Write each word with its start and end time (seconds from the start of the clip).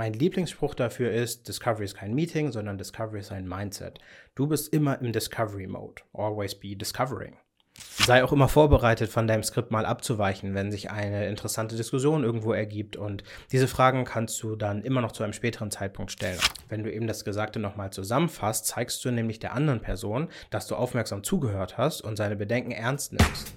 Mein 0.00 0.14
Lieblingsspruch 0.14 0.74
dafür 0.74 1.12
ist, 1.12 1.46
Discovery 1.46 1.84
ist 1.84 1.94
kein 1.94 2.14
Meeting, 2.14 2.52
sondern 2.52 2.78
Discovery 2.78 3.20
ist 3.20 3.32
ein 3.32 3.46
Mindset. 3.46 3.98
Du 4.34 4.46
bist 4.46 4.72
immer 4.72 4.98
im 4.98 5.12
Discovery 5.12 5.66
Mode. 5.66 6.00
Always 6.14 6.54
be 6.54 6.74
discovering. 6.74 7.36
Sei 8.06 8.24
auch 8.24 8.32
immer 8.32 8.48
vorbereitet, 8.48 9.10
von 9.10 9.26
deinem 9.26 9.42
Skript 9.42 9.70
mal 9.70 9.84
abzuweichen, 9.84 10.54
wenn 10.54 10.72
sich 10.72 10.90
eine 10.90 11.28
interessante 11.28 11.76
Diskussion 11.76 12.24
irgendwo 12.24 12.54
ergibt. 12.54 12.96
Und 12.96 13.24
diese 13.52 13.68
Fragen 13.68 14.06
kannst 14.06 14.42
du 14.42 14.56
dann 14.56 14.80
immer 14.84 15.02
noch 15.02 15.12
zu 15.12 15.22
einem 15.22 15.34
späteren 15.34 15.70
Zeitpunkt 15.70 16.10
stellen. 16.12 16.38
Wenn 16.70 16.82
du 16.82 16.90
eben 16.90 17.06
das 17.06 17.26
Gesagte 17.26 17.58
nochmal 17.58 17.92
zusammenfasst, 17.92 18.68
zeigst 18.68 19.04
du 19.04 19.10
nämlich 19.10 19.38
der 19.38 19.52
anderen 19.52 19.82
Person, 19.82 20.28
dass 20.48 20.66
du 20.66 20.76
aufmerksam 20.76 21.22
zugehört 21.24 21.76
hast 21.76 22.00
und 22.00 22.16
seine 22.16 22.36
Bedenken 22.36 22.70
ernst 22.70 23.12
nimmst. 23.12 23.52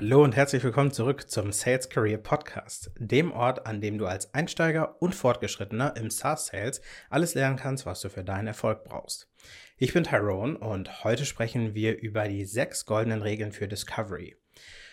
Hallo 0.00 0.22
und 0.22 0.36
herzlich 0.36 0.62
willkommen 0.62 0.92
zurück 0.92 1.28
zum 1.28 1.50
Sales 1.50 1.88
Career 1.88 2.18
Podcast, 2.18 2.92
dem 3.00 3.32
Ort, 3.32 3.66
an 3.66 3.80
dem 3.80 3.98
du 3.98 4.06
als 4.06 4.32
Einsteiger 4.32 5.02
und 5.02 5.12
Fortgeschrittener 5.12 5.96
im 5.96 6.08
SaaS 6.08 6.46
Sales 6.46 6.80
alles 7.10 7.34
lernen 7.34 7.56
kannst, 7.56 7.84
was 7.84 8.00
du 8.02 8.08
für 8.08 8.22
deinen 8.22 8.46
Erfolg 8.46 8.84
brauchst. 8.84 9.28
Ich 9.76 9.92
bin 9.92 10.04
Tyrone 10.04 10.56
und 10.56 11.02
heute 11.02 11.24
sprechen 11.24 11.74
wir 11.74 11.98
über 11.98 12.28
die 12.28 12.44
sechs 12.44 12.86
goldenen 12.86 13.22
Regeln 13.22 13.50
für 13.50 13.66
Discovery. 13.66 14.36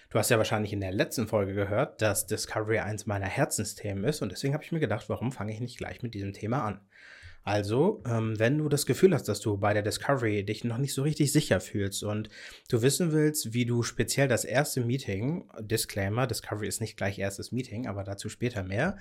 Du 0.10 0.18
hast 0.18 0.32
ja 0.32 0.40
wahrscheinlich 0.40 0.74
in 0.74 0.82
der 0.82 0.92
letzten 0.92 1.28
Folge 1.28 1.54
gehört, 1.54 2.02
dass 2.02 2.26
Discovery 2.26 2.80
eins 2.80 3.06
meiner 3.06 3.28
Herzensthemen 3.28 4.06
ist 4.06 4.24
und 4.24 4.32
deswegen 4.32 4.56
habe 4.56 4.64
ich 4.64 4.72
mir 4.72 4.80
gedacht, 4.80 5.08
warum 5.08 5.32
fange 5.32 5.54
ich 5.54 5.60
nicht 5.60 5.78
gleich 5.78 6.02
mit 6.02 6.16
diesem 6.16 6.34
Thema 6.34 6.64
an? 6.64 6.82
Also, 7.46 8.02
ähm, 8.08 8.40
wenn 8.40 8.58
du 8.58 8.70
das 8.70 8.88
Gefühl 8.88 9.14
hast, 9.14 9.28
dass 9.30 9.40
du 9.40 9.56
bei 9.58 9.72
der 9.76 9.84
Discovery 9.84 10.44
dich 10.44 10.64
noch 10.64 10.80
nicht 10.80 10.96
so 10.96 11.04
richtig 11.04 11.32
sicher 11.32 11.62
fühlst 11.62 12.04
und 12.04 12.28
du 12.70 12.82
wissen 12.82 13.12
willst, 13.12 13.54
wie 13.54 13.68
du 13.68 13.84
speziell 13.84 14.28
das 14.28 14.46
erste 14.46 14.82
Meeting, 14.82 15.48
Disclaimer, 15.60 16.26
Discovery 16.26 16.68
ist 16.68 16.82
nicht 16.82 16.98
gleich 16.98 17.20
erstes 17.20 17.52
Meeting, 17.52 17.86
aber 17.86 18.04
dazu 18.04 18.30
später 18.30 18.64
mehr. 18.64 18.98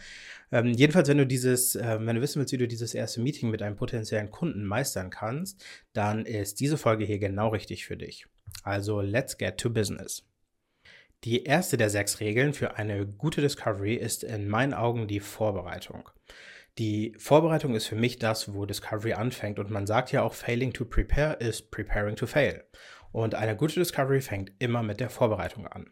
Ähm, 0.52 0.74
jedenfalls, 0.74 1.08
wenn 1.08 1.16
du 1.16 1.26
dieses, 1.26 1.74
äh, 1.74 1.96
wenn 1.98 2.16
du 2.16 2.20
wissen 2.20 2.38
willst, 2.38 2.52
wie 2.52 2.58
du 2.58 2.68
dieses 2.68 2.92
erste 2.92 3.22
Meeting 3.22 3.48
mit 3.48 3.62
einem 3.62 3.76
potenziellen 3.76 4.30
Kunden 4.30 4.66
meistern 4.66 5.08
kannst, 5.08 5.64
dann 5.94 6.26
ist 6.26 6.60
diese 6.60 6.76
Folge 6.76 7.06
hier 7.06 7.18
genau 7.18 7.48
richtig 7.48 7.86
für 7.86 7.96
dich. 7.96 8.26
Also, 8.62 9.00
let's 9.00 9.38
get 9.38 9.56
to 9.56 9.70
business. 9.70 10.22
Die 11.24 11.44
erste 11.44 11.78
der 11.78 11.88
sechs 11.88 12.20
Regeln 12.20 12.52
für 12.52 12.76
eine 12.76 13.06
gute 13.06 13.40
Discovery 13.40 13.94
ist 13.94 14.22
in 14.22 14.50
meinen 14.50 14.74
Augen 14.74 15.08
die 15.08 15.20
Vorbereitung. 15.20 16.10
Die 16.78 17.14
Vorbereitung 17.18 17.74
ist 17.74 17.86
für 17.86 17.94
mich 17.94 18.18
das, 18.18 18.52
wo 18.52 18.66
Discovery 18.66 19.12
anfängt. 19.12 19.58
Und 19.58 19.70
man 19.70 19.86
sagt 19.86 20.10
ja 20.12 20.22
auch, 20.22 20.34
failing 20.34 20.72
to 20.72 20.84
prepare 20.84 21.34
is 21.34 21.62
preparing 21.62 22.16
to 22.16 22.26
fail. 22.26 22.64
Und 23.12 23.36
eine 23.36 23.56
gute 23.56 23.78
Discovery 23.78 24.20
fängt 24.20 24.52
immer 24.58 24.82
mit 24.82 24.98
der 24.98 25.10
Vorbereitung 25.10 25.68
an. 25.68 25.90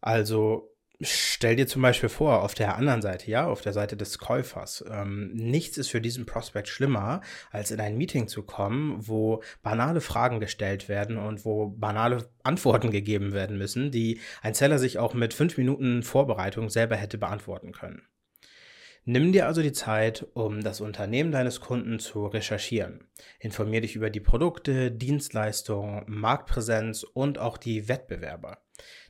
Also 0.00 0.74
stell 1.00 1.54
dir 1.54 1.68
zum 1.68 1.82
Beispiel 1.82 2.08
vor, 2.08 2.42
auf 2.42 2.54
der 2.54 2.76
anderen 2.76 3.02
Seite, 3.02 3.30
ja, 3.30 3.46
auf 3.46 3.60
der 3.60 3.72
Seite 3.72 3.96
des 3.96 4.18
Käufers, 4.18 4.84
ähm, 4.90 5.30
nichts 5.34 5.78
ist 5.78 5.90
für 5.90 6.00
diesen 6.00 6.26
Prospekt 6.26 6.66
schlimmer, 6.66 7.20
als 7.52 7.70
in 7.70 7.80
ein 7.80 7.96
Meeting 7.96 8.26
zu 8.26 8.42
kommen, 8.42 9.06
wo 9.06 9.42
banale 9.62 10.00
Fragen 10.00 10.40
gestellt 10.40 10.88
werden 10.88 11.16
und 11.16 11.44
wo 11.44 11.68
banale 11.68 12.28
Antworten 12.42 12.90
gegeben 12.90 13.32
werden 13.32 13.58
müssen, 13.58 13.92
die 13.92 14.20
ein 14.42 14.54
Seller 14.54 14.80
sich 14.80 14.98
auch 14.98 15.14
mit 15.14 15.34
fünf 15.34 15.56
Minuten 15.56 16.02
Vorbereitung 16.02 16.70
selber 16.70 16.96
hätte 16.96 17.18
beantworten 17.18 17.70
können. 17.70 18.02
Nimm 19.10 19.32
dir 19.32 19.46
also 19.46 19.62
die 19.62 19.72
Zeit, 19.72 20.26
um 20.34 20.60
das 20.60 20.82
Unternehmen 20.82 21.32
deines 21.32 21.62
Kunden 21.62 21.98
zu 21.98 22.26
recherchieren. 22.26 23.08
Informier 23.40 23.80
dich 23.80 23.96
über 23.96 24.10
die 24.10 24.20
Produkte, 24.20 24.92
Dienstleistungen, 24.92 26.04
Marktpräsenz 26.06 27.04
und 27.04 27.38
auch 27.38 27.56
die 27.56 27.88
Wettbewerber. 27.88 28.58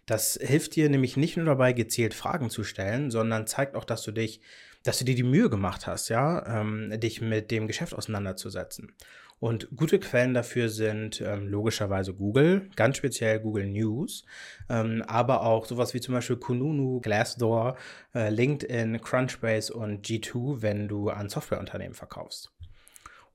Das 0.07 0.39
hilft 0.41 0.77
dir 0.77 0.89
nämlich 0.89 1.17
nicht 1.17 1.37
nur 1.37 1.47
dabei, 1.47 1.73
gezielt 1.73 2.15
Fragen 2.15 2.49
zu 2.49 2.63
stellen, 2.63 3.11
sondern 3.11 3.49
zeigt 3.49 3.75
auch, 3.75 3.85
dass 3.85 4.05
du 4.05 4.13
dich, 4.13 4.41
dass 4.85 5.01
du 5.01 5.05
dir 5.05 5.17
die 5.17 5.25
Mühe 5.25 5.51
gemacht 5.51 5.89
hast, 5.89 6.11
ja, 6.11 6.61
ähm, 6.61 6.93
dich 7.01 7.21
mit 7.21 7.51
dem 7.51 7.67
Geschäft 7.67 7.93
auseinanderzusetzen. 7.93 8.95
Und 9.41 9.69
gute 9.77 10.01
Quellen 10.01 10.35
dafür 10.35 10.69
sind 10.69 11.21
ähm, 11.21 11.47
logischerweise 11.47 12.13
Google, 12.13 12.69
ganz 12.75 12.97
speziell 12.97 13.39
Google 13.39 13.67
News, 13.67 14.25
ähm, 14.69 15.05
aber 15.07 15.43
auch 15.43 15.67
sowas 15.67 15.95
wie 15.95 16.01
zum 16.01 16.15
Beispiel 16.15 16.37
Kununu, 16.37 17.01
Glassdoor, 17.01 17.77
äh, 18.15 18.31
LinkedIn, 18.31 19.01
Crunchbase 19.01 19.73
und 19.73 20.05
G2, 20.05 20.63
wenn 20.63 20.89
du 20.89 21.11
an 21.11 21.29
Softwareunternehmen 21.29 21.95
verkaufst. 21.95 22.51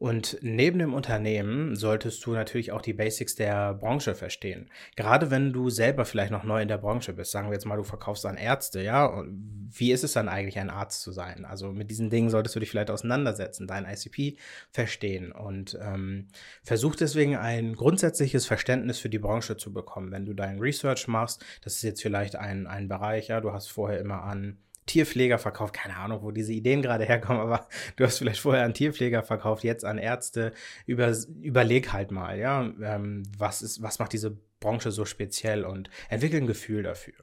Und 0.03 0.37
neben 0.41 0.79
dem 0.79 0.93
Unternehmen 0.93 1.77
solltest 1.77 2.25
du 2.25 2.33
natürlich 2.33 2.73
auch 2.73 2.81
die 2.81 2.91
Basics 2.91 3.35
der 3.35 3.73
Branche 3.73 4.15
verstehen. 4.15 4.69
Gerade 4.97 5.31
wenn 5.31 5.53
du 5.53 5.69
selber 5.69 6.03
vielleicht 6.03 6.29
noch 6.29 6.43
neu 6.43 6.61
in 6.61 6.67
der 6.67 6.77
Branche 6.77 7.13
bist. 7.13 7.31
Sagen 7.31 7.47
wir 7.47 7.53
jetzt 7.53 7.63
mal, 7.63 7.77
du 7.77 7.83
verkaufst 7.83 8.25
an 8.25 8.35
Ärzte, 8.35 8.81
ja. 8.81 9.23
Wie 9.71 9.93
ist 9.93 10.03
es 10.03 10.11
dann 10.11 10.27
eigentlich, 10.27 10.59
ein 10.59 10.69
Arzt 10.69 11.03
zu 11.03 11.13
sein? 11.13 11.45
Also 11.45 11.71
mit 11.71 11.89
diesen 11.89 12.09
Dingen 12.09 12.29
solltest 12.29 12.53
du 12.53 12.59
dich 12.59 12.69
vielleicht 12.69 12.91
auseinandersetzen, 12.91 13.65
dein 13.65 13.85
ICP 13.85 14.35
verstehen 14.71 15.31
und 15.31 15.79
ähm, 15.81 16.27
versuch 16.63 16.97
deswegen 16.97 17.37
ein 17.37 17.73
grundsätzliches 17.73 18.45
Verständnis 18.45 18.99
für 18.99 19.09
die 19.09 19.19
Branche 19.19 19.55
zu 19.55 19.71
bekommen. 19.71 20.11
Wenn 20.11 20.25
du 20.25 20.33
dein 20.33 20.59
Research 20.59 21.07
machst, 21.07 21.45
das 21.61 21.75
ist 21.75 21.83
jetzt 21.83 22.01
vielleicht 22.01 22.35
ein, 22.35 22.67
ein 22.67 22.89
Bereich, 22.89 23.29
ja, 23.29 23.39
du 23.39 23.53
hast 23.53 23.69
vorher 23.69 24.01
immer 24.01 24.23
an 24.23 24.57
Tierpfleger 24.85 25.37
verkauft. 25.37 25.73
Keine 25.73 25.97
Ahnung, 25.97 26.21
wo 26.21 26.31
diese 26.31 26.53
Ideen 26.53 26.81
gerade 26.81 27.05
herkommen, 27.05 27.41
aber 27.41 27.67
du 27.95 28.05
hast 28.05 28.17
vielleicht 28.17 28.39
vorher 28.39 28.63
an 28.65 28.73
Tierpfleger 28.73 29.23
verkauft, 29.23 29.63
jetzt 29.63 29.85
an 29.85 29.97
Ärzte. 29.97 30.53
Über, 30.85 31.13
überleg 31.41 31.93
halt 31.93 32.11
mal, 32.11 32.37
ja, 32.37 32.61
ähm, 32.81 33.23
was 33.37 33.61
ist, 33.61 33.81
was 33.81 33.99
macht 33.99 34.13
diese 34.13 34.37
Branche 34.59 34.91
so 34.91 35.05
speziell 35.05 35.65
und 35.65 35.89
entwickel 36.09 36.41
ein 36.41 36.47
Gefühl 36.47 36.83
dafür. 36.83 37.15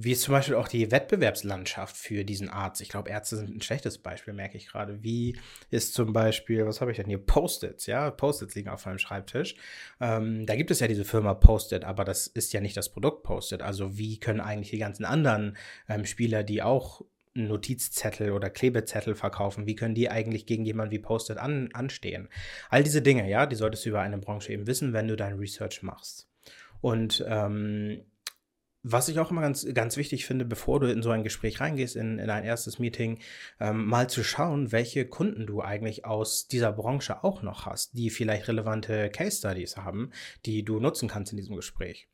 Wie 0.00 0.12
ist 0.12 0.22
zum 0.22 0.30
Beispiel 0.30 0.54
auch 0.54 0.68
die 0.68 0.92
Wettbewerbslandschaft 0.92 1.96
für 1.96 2.24
diesen 2.24 2.48
Arzt? 2.48 2.80
Ich 2.80 2.88
glaube, 2.88 3.10
Ärzte 3.10 3.36
sind 3.36 3.56
ein 3.56 3.60
schlechtes 3.60 3.98
Beispiel, 3.98 4.32
merke 4.32 4.56
ich 4.56 4.68
gerade. 4.68 5.02
Wie 5.02 5.36
ist 5.70 5.92
zum 5.92 6.12
Beispiel, 6.12 6.64
was 6.66 6.80
habe 6.80 6.92
ich 6.92 6.98
denn 6.98 7.08
hier? 7.08 7.18
Post-its, 7.18 7.86
ja? 7.86 8.12
Post-its 8.12 8.54
liegen 8.54 8.68
auf 8.68 8.86
meinem 8.86 9.00
Schreibtisch. 9.00 9.56
Ähm, 10.00 10.46
da 10.46 10.54
gibt 10.54 10.70
es 10.70 10.78
ja 10.78 10.86
diese 10.86 11.04
Firma 11.04 11.34
Post-it, 11.34 11.82
aber 11.82 12.04
das 12.04 12.28
ist 12.28 12.52
ja 12.52 12.60
nicht 12.60 12.76
das 12.76 12.90
Produkt 12.90 13.24
Post-it. 13.24 13.60
Also 13.60 13.98
wie 13.98 14.20
können 14.20 14.40
eigentlich 14.40 14.70
die 14.70 14.78
ganzen 14.78 15.04
anderen 15.04 15.56
ähm, 15.88 16.04
Spieler, 16.06 16.44
die 16.44 16.62
auch 16.62 17.02
Notizzettel 17.34 18.30
oder 18.30 18.50
Klebezettel 18.50 19.16
verkaufen, 19.16 19.66
wie 19.66 19.74
können 19.74 19.96
die 19.96 20.10
eigentlich 20.10 20.46
gegen 20.46 20.64
jemanden 20.64 20.92
wie 20.92 21.00
Post-it 21.00 21.38
an, 21.38 21.70
anstehen? 21.72 22.28
All 22.70 22.84
diese 22.84 23.02
Dinge, 23.02 23.28
ja, 23.28 23.46
die 23.46 23.56
solltest 23.56 23.84
du 23.84 23.88
über 23.88 24.00
eine 24.00 24.18
Branche 24.18 24.52
eben 24.52 24.68
wissen, 24.68 24.92
wenn 24.92 25.08
du 25.08 25.16
dein 25.16 25.38
Research 25.38 25.82
machst. 25.82 26.28
Und 26.80 27.24
ähm, 27.28 28.04
was 28.92 29.08
ich 29.08 29.18
auch 29.20 29.30
immer 29.30 29.42
ganz, 29.42 29.66
ganz 29.74 29.96
wichtig 29.96 30.24
finde, 30.24 30.44
bevor 30.44 30.80
du 30.80 30.90
in 30.90 31.02
so 31.02 31.10
ein 31.10 31.22
Gespräch 31.22 31.60
reingehst, 31.60 31.96
in, 31.96 32.18
in 32.18 32.30
ein 32.30 32.44
erstes 32.44 32.78
Meeting, 32.78 33.18
ähm, 33.60 33.86
mal 33.86 34.08
zu 34.08 34.24
schauen, 34.24 34.72
welche 34.72 35.04
Kunden 35.06 35.46
du 35.46 35.60
eigentlich 35.60 36.04
aus 36.04 36.48
dieser 36.48 36.72
Branche 36.72 37.22
auch 37.22 37.42
noch 37.42 37.66
hast, 37.66 37.96
die 37.96 38.10
vielleicht 38.10 38.48
relevante 38.48 39.10
Case 39.10 39.38
Studies 39.38 39.76
haben, 39.76 40.10
die 40.46 40.64
du 40.64 40.80
nutzen 40.80 41.08
kannst 41.08 41.32
in 41.32 41.36
diesem 41.36 41.56
Gespräch. 41.56 42.08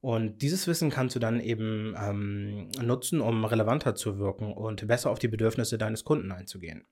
Und 0.00 0.42
dieses 0.42 0.66
Wissen 0.66 0.90
kannst 0.90 1.16
du 1.16 1.18
dann 1.18 1.40
eben 1.40 1.94
ähm, 2.00 2.70
nutzen, 2.80 3.20
um 3.20 3.44
relevanter 3.44 3.94
zu 3.94 4.18
wirken 4.18 4.52
und 4.52 4.86
besser 4.86 5.10
auf 5.10 5.18
die 5.18 5.28
Bedürfnisse 5.28 5.78
deines 5.78 6.04
Kunden 6.04 6.32
einzugehen. 6.32 6.84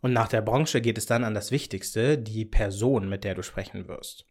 Und 0.00 0.12
nach 0.12 0.28
der 0.28 0.42
Branche 0.42 0.80
geht 0.80 0.98
es 0.98 1.06
dann 1.06 1.24
an 1.24 1.34
das 1.34 1.50
Wichtigste, 1.50 2.18
die 2.18 2.44
Person, 2.44 3.08
mit 3.08 3.24
der 3.24 3.34
du 3.34 3.42
sprechen 3.42 3.88
wirst 3.88 4.26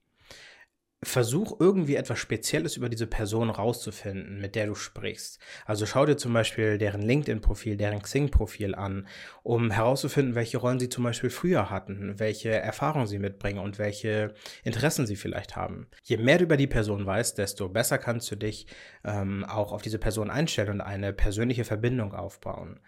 versuch 1.04 1.60
irgendwie 1.60 1.96
etwas 1.96 2.20
Spezielles 2.20 2.78
über 2.78 2.90
diese 2.90 3.08
Person 3.08 3.50
rauszufinden, 3.50 4.40
mit 4.40 4.56
der 4.56 4.68
du 4.68 4.76
sprichst. 4.76 5.40
Also 5.66 5.86
schau 5.86 6.06
dir 6.06 6.18
zum 6.18 6.34
Beispiel 6.34 6.78
deren 6.78 7.02
LinkedIn-Profil, 7.02 7.78
deren 7.78 8.02
Xing-Profil 8.02 8.76
an, 8.76 9.08
um 9.44 9.72
herauszufinden, 9.72 10.36
welche 10.36 10.58
Rollen 10.58 10.80
sie 10.80 10.90
zum 10.90 11.04
Beispiel 11.04 11.30
früher 11.30 11.70
hatten, 11.70 12.20
welche 12.20 12.52
Erfahrungen 12.52 13.08
sie 13.08 13.20
mitbringen 13.20 13.60
und 13.60 13.80
welche 13.80 14.34
Interessen 14.64 15.06
sie 15.06 15.16
vielleicht 15.16 15.56
haben. 15.56 15.88
Je 16.04 16.18
mehr 16.18 16.38
du 16.38 16.46
über 16.46 16.58
die 16.58 16.68
Person 16.68 17.06
weißt, 17.06 17.38
desto 17.38 17.70
besser 17.70 17.98
kannst 17.98 18.32
du 18.32 18.36
dich 18.36 18.68
ähm, 19.04 19.46
auch 19.46 19.72
auf 19.72 19.82
diese 19.82 20.00
Person 20.00 20.30
einstellen 20.30 20.70
und 20.70 20.82
eine 20.82 21.14
persönliche 21.14 21.66
Verbindung 21.66 22.14
aufbauen. 22.14 22.80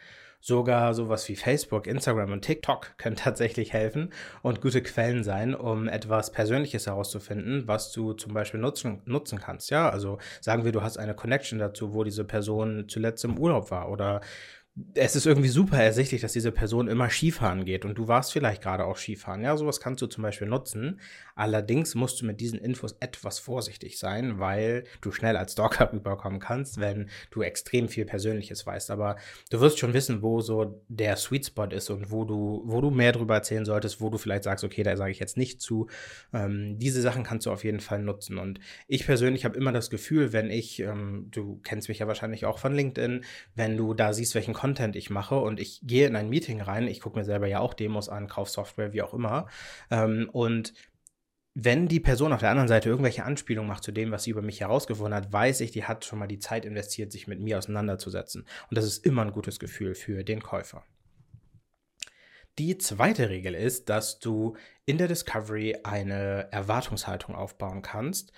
Sogar 0.47 0.93
sowas 0.93 1.27
wie 1.27 1.35
Facebook, 1.35 1.87
Instagram 1.87 2.31
und 2.31 2.43
TikTok 2.43 2.99
können 2.99 3.15
tatsächlich 3.15 3.73
helfen 3.73 4.13
und 4.43 4.61
gute 4.61 4.83
Quellen 4.83 5.23
sein, 5.23 5.55
um 5.55 5.87
etwas 5.87 6.31
Persönliches 6.31 6.85
herauszufinden, 6.85 7.67
was 7.67 7.91
du 7.91 8.13
zum 8.13 8.35
Beispiel 8.35 8.59
nutzen, 8.59 9.01
nutzen 9.05 9.39
kannst. 9.39 9.71
Ja, 9.71 9.89
also 9.89 10.19
sagen 10.41 10.63
wir, 10.63 10.71
du 10.71 10.83
hast 10.83 10.99
eine 10.99 11.15
Connection 11.15 11.57
dazu, 11.57 11.95
wo 11.95 12.03
diese 12.03 12.25
Person 12.25 12.87
zuletzt 12.87 13.25
im 13.25 13.39
Urlaub 13.39 13.71
war 13.71 13.89
oder 13.89 14.21
es 14.93 15.15
ist 15.15 15.25
irgendwie 15.25 15.49
super 15.49 15.81
ersichtlich, 15.81 16.19
dass 16.19 16.33
diese 16.33 16.51
Person 16.51 16.89
immer 16.89 17.09
Skifahren 17.09 17.63
geht 17.63 17.85
und 17.85 17.97
du 17.97 18.09
warst 18.09 18.33
vielleicht 18.33 18.61
gerade 18.61 18.83
auch 18.83 18.97
Skifahren. 18.97 19.41
Ja, 19.41 19.55
sowas 19.55 19.79
kannst 19.79 20.01
du 20.01 20.07
zum 20.07 20.21
Beispiel 20.21 20.47
nutzen. 20.47 20.99
Allerdings 21.33 21.95
musst 21.95 22.19
du 22.19 22.25
mit 22.25 22.41
diesen 22.41 22.59
Infos 22.59 22.97
etwas 22.99 23.39
vorsichtig 23.39 23.97
sein, 23.97 24.39
weil 24.39 24.83
du 24.99 25.11
schnell 25.11 25.37
als 25.37 25.53
Stalker 25.53 25.89
rüberkommen 25.93 26.41
kannst, 26.41 26.79
wenn 26.81 27.09
du 27.31 27.41
extrem 27.41 27.87
viel 27.87 28.05
Persönliches 28.05 28.65
weißt. 28.65 28.91
Aber 28.91 29.15
du 29.49 29.61
wirst 29.61 29.79
schon 29.79 29.93
wissen, 29.93 30.21
wo 30.21 30.41
so 30.41 30.83
der 30.89 31.15
Sweet 31.15 31.45
Spot 31.45 31.65
ist 31.65 31.89
und 31.89 32.11
wo 32.11 32.25
du, 32.25 32.61
wo 32.65 32.81
du 32.81 32.89
mehr 32.89 33.13
drüber 33.13 33.35
erzählen 33.35 33.63
solltest, 33.63 34.01
wo 34.01 34.09
du 34.09 34.17
vielleicht 34.17 34.43
sagst, 34.43 34.65
okay, 34.65 34.83
da 34.83 34.97
sage 34.97 35.11
ich 35.11 35.19
jetzt 35.19 35.37
nicht 35.37 35.61
zu. 35.61 35.87
Ähm, 36.33 36.77
diese 36.79 37.01
Sachen 37.01 37.23
kannst 37.23 37.45
du 37.45 37.51
auf 37.51 37.63
jeden 37.63 37.79
Fall 37.79 38.01
nutzen. 38.01 38.37
Und 38.37 38.59
ich 38.87 39.05
persönlich 39.05 39.45
habe 39.45 39.57
immer 39.57 39.71
das 39.71 39.89
Gefühl, 39.89 40.33
wenn 40.33 40.49
ich, 40.51 40.81
ähm, 40.81 41.29
du 41.31 41.61
kennst 41.63 41.87
mich 41.87 41.99
ja 41.99 42.07
wahrscheinlich 42.07 42.45
auch 42.45 42.59
von 42.59 42.73
LinkedIn, 42.73 43.23
wenn 43.55 43.77
du 43.77 43.93
da 43.93 44.11
siehst, 44.11 44.35
welchen 44.35 44.53
Content 44.53 44.64
ich 44.95 45.09
mache 45.09 45.35
und 45.35 45.59
ich 45.59 45.81
gehe 45.83 46.07
in 46.07 46.15
ein 46.15 46.29
Meeting 46.29 46.61
rein, 46.61 46.87
ich 46.87 47.01
gucke 47.01 47.17
mir 47.17 47.25
selber 47.25 47.47
ja 47.47 47.59
auch 47.59 47.73
Demos 47.73 48.09
an, 48.09 48.27
kaufe 48.27 48.51
Software, 48.51 48.93
wie 48.93 49.01
auch 49.01 49.13
immer. 49.13 49.47
Ähm, 49.91 50.29
und 50.31 50.73
wenn 51.53 51.87
die 51.87 52.01
Person 52.01 52.33
auf 52.33 52.41
der 52.41 52.49
anderen 52.49 52.67
Seite 52.67 52.89
irgendwelche 52.89 53.23
Anspielungen 53.23 53.69
macht 53.69 53.83
zu 53.83 53.93
dem, 53.93 54.11
was 54.11 54.23
sie 54.23 54.31
über 54.31 54.41
mich 54.41 54.59
herausgefunden 54.59 55.13
hat, 55.13 55.31
weiß 55.31 55.61
ich, 55.61 55.71
die 55.71 55.85
hat 55.85 56.03
schon 56.03 56.19
mal 56.19 56.27
die 56.27 56.39
Zeit 56.39 56.65
investiert, 56.65 57.13
sich 57.13 57.27
mit 57.27 57.39
mir 57.39 57.57
auseinanderzusetzen. 57.57 58.45
Und 58.69 58.77
das 58.77 58.85
ist 58.85 59.05
immer 59.05 59.21
ein 59.21 59.31
gutes 59.31 59.57
Gefühl 59.57 59.95
für 59.95 60.23
den 60.23 60.43
Käufer. 60.43 60.83
Die 62.57 62.77
zweite 62.77 63.29
Regel 63.29 63.53
ist, 63.53 63.89
dass 63.89 64.19
du 64.19 64.55
in 64.85 64.97
der 64.97 65.07
Discovery 65.07 65.77
eine 65.83 66.49
Erwartungshaltung 66.51 67.35
aufbauen 67.35 67.81
kannst, 67.81 68.33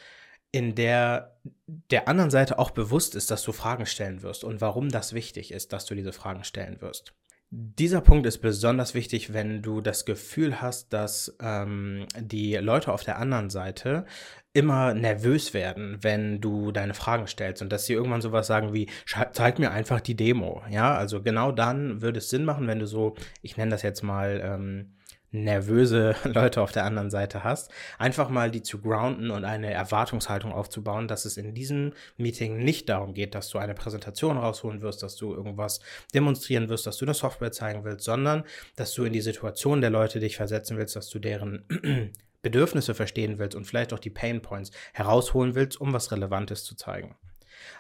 in 0.58 0.76
der 0.76 1.38
der 1.68 2.08
anderen 2.08 2.32
Seite 2.32 2.60
auch 2.60 2.72
bewusst 2.72 3.16
ist, 3.16 3.30
dass 3.30 3.44
du 3.44 3.52
Fragen 3.52 3.86
stellen 3.86 4.22
wirst 4.24 4.44
und 4.44 4.62
warum 4.62 4.90
das 4.90 5.14
wichtig 5.14 5.52
ist, 5.52 5.74
dass 5.74 5.86
du 5.86 5.96
diese 5.96 6.14
Fragen 6.14 6.44
stellen 6.44 6.82
wirst. 6.82 7.14
Dieser 7.50 8.02
Punkt 8.02 8.26
ist 8.26 8.40
besonders 8.40 8.94
wichtig, 8.94 9.32
wenn 9.34 9.62
du 9.62 9.80
das 9.80 10.04
Gefühl 10.04 10.62
hast, 10.62 10.92
dass 10.92 11.38
ähm, 11.40 12.06
die 12.20 12.56
Leute 12.56 12.92
auf 12.92 13.04
der 13.04 13.20
anderen 13.20 13.50
Seite 13.50 14.06
immer 14.52 14.94
nervös 14.94 15.54
werden, 15.54 16.00
wenn 16.02 16.42
du 16.42 16.72
deine 16.72 16.94
Fragen 16.94 17.28
stellst 17.28 17.62
und 17.62 17.72
dass 17.72 17.86
sie 17.86 17.94
irgendwann 17.94 18.22
sowas 18.22 18.48
sagen 18.48 18.74
wie, 18.74 18.90
zeig 19.32 19.60
mir 19.60 19.72
einfach 19.72 20.02
die 20.02 20.16
Demo. 20.16 20.62
Ja, 20.70 20.98
also 20.98 21.22
genau 21.22 21.54
dann 21.54 22.02
würde 22.02 22.20
es 22.20 22.30
Sinn 22.30 22.44
machen, 22.44 22.68
wenn 22.68 22.80
du 22.80 22.88
so, 22.88 23.16
ich 23.42 23.56
nenne 23.56 23.72
das 23.72 23.82
jetzt 23.82 24.04
mal, 24.04 24.42
ähm, 24.44 24.97
nervöse 25.44 26.16
Leute 26.24 26.62
auf 26.62 26.72
der 26.72 26.86
anderen 26.86 27.10
Seite 27.10 27.44
hast, 27.44 27.72
einfach 27.98 28.30
mal 28.30 28.52
die 28.52 28.64
zu 28.64 28.80
grounden 28.80 29.32
und 29.32 29.46
eine 29.46 29.72
Erwartungshaltung 29.72 30.52
aufzubauen, 30.52 31.08
dass 31.08 31.26
es 31.26 31.38
in 31.38 31.54
diesem 31.54 31.94
Meeting 32.18 32.58
nicht 32.58 32.90
darum 32.90 33.14
geht, 33.14 33.36
dass 33.36 33.50
du 33.50 33.58
eine 33.58 33.74
Präsentation 33.74 34.38
rausholen 34.38 34.82
wirst, 34.82 35.04
dass 35.04 35.16
du 35.16 35.34
irgendwas 35.34 35.80
demonstrieren 36.14 36.70
wirst, 36.70 36.88
dass 36.88 36.98
du 36.98 37.06
eine 37.06 37.14
Software 37.14 37.52
zeigen 37.52 37.84
willst, 37.84 38.06
sondern 38.06 38.44
dass 38.76 38.94
du 38.94 39.04
in 39.04 39.14
die 39.14 39.22
Situation 39.22 39.82
der 39.82 39.90
Leute 39.90 40.20
dich 40.20 40.36
versetzen 40.36 40.78
willst, 40.78 40.96
dass 40.96 41.10
du 41.10 41.20
deren 41.20 41.64
Bedürfnisse 42.42 42.94
verstehen 42.94 43.40
willst 43.40 43.56
und 43.56 43.66
vielleicht 43.66 43.94
auch 43.94 44.00
die 44.00 44.10
Pain 44.10 44.42
Points 44.42 44.72
herausholen 44.94 45.56
willst, 45.56 45.82
um 45.82 45.94
was 45.94 46.12
Relevantes 46.12 46.64
zu 46.64 46.76
zeigen. 46.76 47.16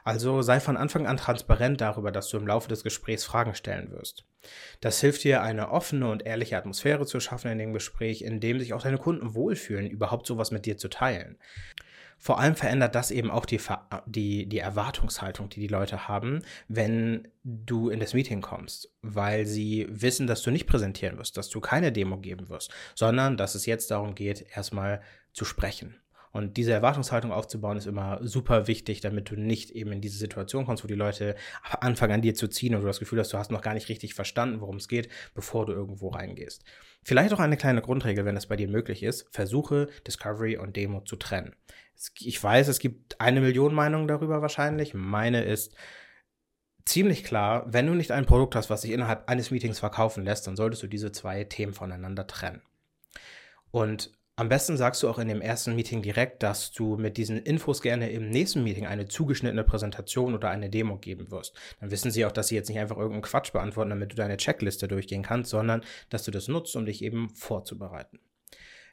Also 0.04 0.42
sei 0.42 0.60
von 0.60 0.78
Anfang 0.78 1.08
an 1.08 1.18
transparent 1.18 1.82
darüber, 1.82 2.12
dass 2.12 2.30
du 2.30 2.38
im 2.38 2.48
Laufe 2.48 2.70
des 2.70 2.84
Gesprächs 2.84 3.24
Fragen 3.24 3.56
stellen 3.56 3.92
wirst. 3.92 4.26
Das 4.82 5.02
hilft 5.02 5.24
dir, 5.24 5.42
eine 5.42 5.72
offene 5.72 6.10
und 6.10 6.26
ehrliche 6.26 6.58
Atmosphäre 6.58 7.06
zu 7.06 7.20
schaffen 7.20 7.52
in 7.52 7.58
dem 7.58 7.74
Gespräch, 7.74 8.22
in 8.22 8.40
dem 8.40 8.60
sich 8.60 8.74
auch 8.74 8.82
deine 8.82 8.98
Kunden 8.98 9.36
wohlfühlen, 9.36 9.88
überhaupt 9.88 10.28
sowas 10.28 10.52
mit 10.52 10.66
dir 10.66 10.78
zu 10.78 10.88
teilen. 10.88 11.38
Vor 12.20 12.40
allem 12.40 12.56
verändert 12.56 12.96
das 12.96 13.12
eben 13.12 13.30
auch 13.30 13.46
die, 13.46 13.62
die, 14.08 14.48
die 14.48 14.58
Erwartungshaltung, 14.58 15.50
die 15.50 15.60
die 15.60 15.68
Leute 15.68 16.08
haben, 16.08 16.42
wenn 16.68 17.28
du 17.44 17.90
in 17.90 18.00
das 18.00 18.16
Meeting 18.16 18.42
kommst, 18.42 18.92
weil 19.02 19.46
sie 19.46 19.88
wissen, 19.90 20.26
dass 20.26 20.42
du 20.42 20.50
nicht 20.50 20.66
präsentieren 20.66 21.20
wirst, 21.20 21.38
dass 21.38 21.50
du 21.50 21.62
keine 21.62 21.92
Demo 21.92 22.18
geben 22.18 22.50
wirst, 22.50 22.72
sondern 22.96 23.38
dass 23.38 23.54
es 23.54 23.68
jetzt 23.68 23.92
darum 23.92 24.16
geht, 24.16 24.48
erstmal 24.56 25.02
zu 25.32 25.46
sprechen. 25.46 25.96
Und 26.38 26.56
diese 26.56 26.72
Erwartungshaltung 26.72 27.31
aufzubauen 27.31 27.78
ist 27.78 27.88
immer 27.88 28.19
super 28.22 28.68
wichtig, 28.68 29.01
damit 29.01 29.31
du 29.31 29.36
nicht 29.36 29.72
eben 29.72 29.92
in 29.92 30.01
diese 30.01 30.19
Situation 30.19 30.68
kommst, 30.68 30.84
wo 30.84 30.88
die 30.88 30.94
Leute 30.94 31.34
anfangen 31.63 32.13
an 32.13 32.22
dir 32.22 32.36
zu 32.36 32.48
ziehen 32.48 32.75
und 32.75 32.81
du 32.81 32.86
das 32.86 33.00
Gefühl 33.00 33.18
hast, 33.19 33.34
du 33.34 33.39
hast 33.39 33.50
noch 33.50 33.63
gar 33.63 33.74
nicht 33.74 33.89
richtig 33.89 34.13
verstanden, 34.13 34.62
worum 34.62 34.75
es 34.75 34.88
geht, 34.88 35.10
bevor 35.34 35.66
du 35.66 35.74
irgendwo 35.74 36.10
reingehst. 36.10 36.63
Vielleicht 37.01 37.34
auch 37.34 37.39
eine 37.39 37.57
kleine 37.57 37.81
Grundregel, 37.81 38.24
wenn 38.24 38.36
das 38.36 38.45
bei 38.45 38.56
dir 38.56 38.68
möglich 38.68 39.01
ist, 39.01 39.28
versuche 39.31 39.89
Discovery 40.06 40.57
und 40.57 40.75
Demo 40.75 41.01
zu 41.01 41.16
trennen. 41.16 41.56
Ich 42.19 42.44
weiß, 42.44 42.68
es 42.68 42.78
gibt 42.78 43.19
eine 43.19 43.42
Million 43.42 43.74
Meinungen 43.74 44.07
darüber 44.07 44.40
wahrscheinlich. 44.44 44.94
Meine 44.94 45.44
ist, 45.44 45.74
ziemlich 46.86 47.24
klar, 47.24 47.66
wenn 47.66 47.88
du 47.88 47.95
nicht 47.95 48.12
ein 48.12 48.28
Produkt 48.28 48.54
hast, 48.54 48.69
was 48.69 48.83
sich 48.83 48.92
innerhalb 48.92 49.28
eines 49.28 49.50
Meetings 49.50 49.80
verkaufen 49.80 50.24
lässt, 50.24 50.45
dann 50.45 50.56
solltest 50.56 50.83
du 50.83 50.88
diese 50.88 51.12
zwei 51.12 51.45
Themen 51.45 51.74
voneinander 51.74 52.28
trennen. 52.28 52.62
Und 53.72 54.12
am 54.39 54.50
besten 54.50 54.78
sagst 54.78 55.01
du 55.01 55.10
auch 55.10 55.18
in 55.18 55.28
dem 55.28 55.42
ersten 55.42 55.74
Meeting 55.74 56.04
direkt, 56.04 56.44
dass 56.44 56.72
du 56.72 56.95
mit 56.95 57.18
diesen 57.18 57.38
Infos 57.42 57.81
gerne 57.81 58.12
im 58.12 58.30
nächsten 58.30 58.63
Meeting 58.63 58.86
eine 58.86 59.07
zugeschnittene 59.07 59.63
Präsentation 59.63 60.36
oder 60.36 60.50
eine 60.50 60.69
Demo 60.69 61.00
geben 61.00 61.31
wirst. 61.31 61.56
Dann 61.80 61.89
wissen 61.89 62.12
sie 62.12 62.24
auch, 62.24 62.31
dass 62.31 62.50
sie 62.50 62.56
jetzt 62.56 62.69
nicht 62.69 62.78
einfach 62.78 62.98
irgendeinen 62.98 63.24
Quatsch 63.24 63.51
beantworten, 63.51 63.89
damit 63.89 64.12
du 64.12 64.16
deine 64.16 64.38
Checkliste 64.38 64.88
durchgehen 64.88 65.24
kannst, 65.24 65.50
sondern 65.50 65.81
dass 66.12 66.24
du 66.24 66.30
das 66.30 66.48
nutzt, 66.48 66.75
um 66.75 66.86
dich 66.86 67.04
eben 67.04 67.30
vorzubereiten. 67.31 68.19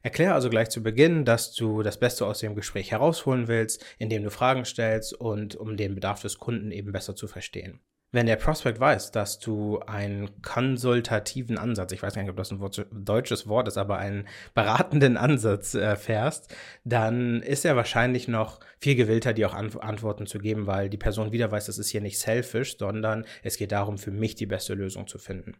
Erkläre 0.02 0.32
also 0.32 0.48
gleich 0.48 0.70
zu 0.70 0.82
Beginn, 0.82 1.26
dass 1.26 1.52
du 1.52 1.82
das 1.82 2.00
Beste 2.00 2.24
aus 2.24 2.38
dem 2.38 2.54
Gespräch 2.54 2.90
herausholen 2.90 3.46
willst, 3.46 3.84
indem 3.98 4.22
du 4.24 4.30
Fragen 4.30 4.64
stellst 4.64 5.12
und 5.12 5.56
um 5.56 5.76
den 5.76 5.94
Bedarf 5.94 6.22
des 6.22 6.38
Kunden 6.38 6.70
eben 6.70 6.90
besser 6.90 7.16
zu 7.16 7.28
verstehen 7.28 7.80
wenn 8.14 8.26
der 8.26 8.36
Prospect 8.36 8.78
weiß, 8.78 9.10
dass 9.10 9.40
du 9.40 9.80
einen 9.80 10.40
konsultativen 10.40 11.58
Ansatz, 11.58 11.90
ich 11.90 12.00
weiß 12.00 12.14
gar 12.14 12.22
nicht, 12.22 12.30
ob 12.30 12.36
das 12.36 12.52
ein 12.52 13.04
deutsches 13.04 13.48
Wort 13.48 13.66
ist, 13.66 13.76
aber 13.76 13.98
einen 13.98 14.28
beratenden 14.54 15.16
Ansatz 15.16 15.74
äh, 15.74 15.96
fährst, 15.96 16.54
dann 16.84 17.42
ist 17.42 17.64
er 17.64 17.74
wahrscheinlich 17.74 18.28
noch 18.28 18.60
viel 18.78 18.94
gewillter, 18.94 19.32
dir 19.32 19.48
auch 19.48 19.54
Ant 19.54 19.82
Antworten 19.82 20.26
zu 20.26 20.38
geben, 20.38 20.68
weil 20.68 20.88
die 20.88 20.96
Person 20.96 21.32
wieder 21.32 21.50
weiß, 21.50 21.66
das 21.66 21.78
ist 21.78 21.90
hier 21.90 22.00
nicht 22.00 22.20
selfish, 22.20 22.78
sondern 22.78 23.26
es 23.42 23.56
geht 23.56 23.72
darum, 23.72 23.98
für 23.98 24.12
mich 24.12 24.36
die 24.36 24.46
beste 24.46 24.74
Lösung 24.74 25.08
zu 25.08 25.18
finden. 25.18 25.56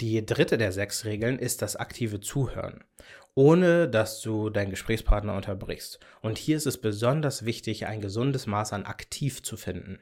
Die 0.00 0.26
dritte 0.26 0.58
der 0.58 0.72
sechs 0.72 1.04
Regeln 1.04 1.38
ist 1.38 1.62
das 1.62 1.76
aktive 1.76 2.18
Zuhören, 2.18 2.82
ohne 3.34 3.88
dass 3.88 4.20
du 4.20 4.50
deinen 4.50 4.70
Gesprächspartner 4.70 5.36
unterbrichst. 5.36 6.00
Und 6.22 6.38
hier 6.38 6.56
ist 6.56 6.66
es 6.66 6.80
besonders 6.80 7.44
wichtig, 7.44 7.86
ein 7.86 8.00
gesundes 8.00 8.48
Maß 8.48 8.72
an 8.72 8.84
aktiv 8.84 9.44
zu 9.44 9.56
finden. 9.56 10.00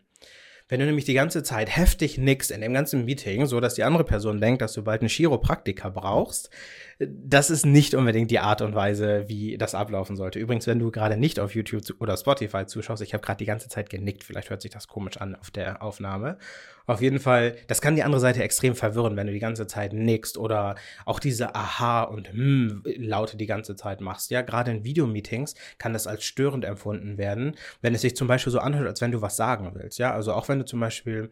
Wenn 0.74 0.80
du 0.80 0.86
nämlich 0.86 1.04
die 1.04 1.14
ganze 1.14 1.44
Zeit 1.44 1.68
heftig 1.68 2.18
nix 2.18 2.50
in 2.50 2.60
dem 2.60 2.74
ganzen 2.74 3.04
Meeting, 3.04 3.46
so 3.46 3.60
dass 3.60 3.74
die 3.74 3.84
andere 3.84 4.02
Person 4.02 4.40
denkt, 4.40 4.60
dass 4.60 4.72
du 4.72 4.82
bald 4.82 5.02
einen 5.02 5.08
Chiropraktiker 5.08 5.88
brauchst, 5.92 6.50
das 6.98 7.50
ist 7.50 7.66
nicht 7.66 7.94
unbedingt 7.94 8.30
die 8.30 8.38
Art 8.38 8.62
und 8.62 8.74
Weise, 8.74 9.24
wie 9.28 9.58
das 9.58 9.74
ablaufen 9.74 10.16
sollte. 10.16 10.38
Übrigens, 10.38 10.66
wenn 10.66 10.78
du 10.78 10.90
gerade 10.90 11.16
nicht 11.16 11.40
auf 11.40 11.54
YouTube 11.54 11.82
oder 12.00 12.16
Spotify 12.16 12.66
zuschaust, 12.66 13.02
ich 13.02 13.14
habe 13.14 13.24
gerade 13.24 13.38
die 13.38 13.46
ganze 13.46 13.68
Zeit 13.68 13.90
genickt, 13.90 14.24
vielleicht 14.24 14.50
hört 14.50 14.62
sich 14.62 14.70
das 14.70 14.88
komisch 14.88 15.16
an 15.16 15.34
auf 15.34 15.50
der 15.50 15.82
Aufnahme. 15.82 16.38
Auf 16.86 17.00
jeden 17.00 17.18
Fall, 17.18 17.56
das 17.66 17.80
kann 17.80 17.96
die 17.96 18.02
andere 18.02 18.20
Seite 18.20 18.42
extrem 18.42 18.74
verwirren, 18.74 19.16
wenn 19.16 19.26
du 19.26 19.32
die 19.32 19.38
ganze 19.38 19.66
Zeit 19.66 19.92
nickst 19.92 20.36
oder 20.36 20.74
auch 21.06 21.18
diese 21.18 21.54
Aha 21.54 22.02
und 22.02 22.32
Hm 22.32 22.82
Laute 22.84 23.36
die 23.36 23.46
ganze 23.46 23.74
Zeit 23.74 24.00
machst. 24.00 24.30
Ja, 24.30 24.42
gerade 24.42 24.70
in 24.70 24.84
Videomeetings 24.84 25.54
kann 25.78 25.94
das 25.94 26.06
als 26.06 26.24
störend 26.24 26.64
empfunden 26.64 27.18
werden, 27.18 27.56
wenn 27.80 27.94
es 27.94 28.02
sich 28.02 28.16
zum 28.16 28.28
Beispiel 28.28 28.52
so 28.52 28.58
anhört, 28.58 28.86
als 28.86 29.00
wenn 29.00 29.12
du 29.12 29.22
was 29.22 29.36
sagen 29.36 29.72
willst. 29.74 29.98
Ja, 29.98 30.12
also 30.12 30.32
auch 30.32 30.48
wenn 30.48 30.58
du 30.58 30.64
zum 30.64 30.80
Beispiel 30.80 31.30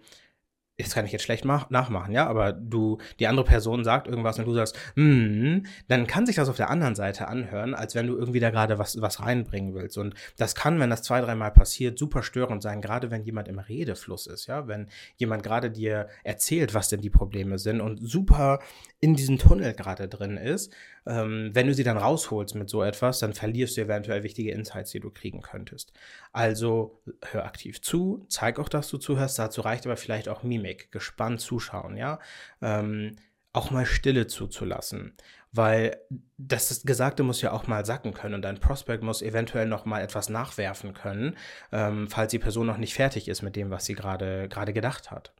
das 0.78 0.94
kann 0.94 1.04
ich 1.04 1.12
jetzt 1.12 1.22
schlecht 1.22 1.44
nachmachen, 1.44 2.12
ja, 2.12 2.26
aber 2.26 2.52
du, 2.52 2.98
die 3.18 3.26
andere 3.26 3.44
Person 3.44 3.84
sagt 3.84 4.06
irgendwas 4.06 4.38
und 4.38 4.46
du 4.46 4.54
sagst, 4.54 4.76
mm, 4.96 5.58
dann 5.88 6.06
kann 6.06 6.26
sich 6.26 6.36
das 6.36 6.48
auf 6.48 6.56
der 6.56 6.70
anderen 6.70 6.94
Seite 6.94 7.28
anhören, 7.28 7.74
als 7.74 7.94
wenn 7.94 8.06
du 8.06 8.16
irgendwie 8.16 8.40
da 8.40 8.50
gerade 8.50 8.78
was, 8.78 9.00
was 9.00 9.20
reinbringen 9.20 9.74
willst. 9.74 9.98
Und 9.98 10.14
das 10.38 10.54
kann, 10.54 10.80
wenn 10.80 10.90
das 10.90 11.02
zwei, 11.02 11.20
dreimal 11.20 11.50
passiert, 11.50 11.98
super 11.98 12.22
störend 12.22 12.62
sein, 12.62 12.80
gerade 12.80 13.10
wenn 13.10 13.24
jemand 13.24 13.48
im 13.48 13.58
Redefluss 13.58 14.26
ist, 14.26 14.46
ja, 14.46 14.66
wenn 14.66 14.88
jemand 15.16 15.42
gerade 15.42 15.70
dir 15.70 16.08
erzählt, 16.24 16.74
was 16.74 16.88
denn 16.88 17.00
die 17.00 17.10
Probleme 17.10 17.58
sind 17.58 17.80
und 17.80 17.98
super 17.98 18.60
in 18.98 19.14
diesem 19.14 19.38
Tunnel 19.38 19.74
gerade 19.74 20.08
drin 20.08 20.36
ist. 20.36 20.72
Ähm, 21.06 21.50
wenn 21.52 21.66
du 21.66 21.74
sie 21.74 21.84
dann 21.84 21.96
rausholst 21.96 22.54
mit 22.54 22.68
so 22.68 22.82
etwas, 22.82 23.18
dann 23.18 23.32
verlierst 23.34 23.76
du 23.76 23.82
eventuell 23.82 24.22
wichtige 24.22 24.52
Insights, 24.52 24.90
die 24.92 25.00
du 25.00 25.10
kriegen 25.10 25.42
könntest. 25.42 25.92
Also 26.32 27.02
hör 27.30 27.44
aktiv 27.44 27.80
zu, 27.82 28.24
zeig 28.28 28.58
auch, 28.58 28.68
dass 28.68 28.88
du 28.88 28.98
zuhörst. 28.98 29.38
Dazu 29.38 29.62
reicht 29.62 29.86
aber 29.86 29.96
vielleicht 29.96 30.28
auch 30.28 30.42
Mimik, 30.42 30.92
gespannt 30.92 31.40
zuschauen, 31.40 31.96
ja. 31.96 32.18
Ähm, 32.60 33.16
auch 33.52 33.70
mal 33.70 33.84
Stille 33.84 34.26
zuzulassen, 34.26 35.14
weil 35.52 35.98
das 36.38 36.84
Gesagte 36.84 37.22
muss 37.22 37.42
ja 37.42 37.52
auch 37.52 37.66
mal 37.66 37.84
sacken 37.84 38.14
können 38.14 38.34
und 38.34 38.42
dein 38.42 38.60
Prospect 38.60 39.02
muss 39.02 39.20
eventuell 39.20 39.66
noch 39.66 39.84
mal 39.84 40.00
etwas 40.00 40.30
nachwerfen 40.30 40.94
können, 40.94 41.36
ähm, 41.70 42.08
falls 42.08 42.30
die 42.30 42.38
Person 42.38 42.66
noch 42.66 42.78
nicht 42.78 42.94
fertig 42.94 43.28
ist 43.28 43.42
mit 43.42 43.56
dem, 43.56 43.70
was 43.70 43.84
sie 43.84 43.94
gerade 43.94 44.48
gerade 44.48 44.72
gedacht 44.72 45.10
hat. 45.10 45.34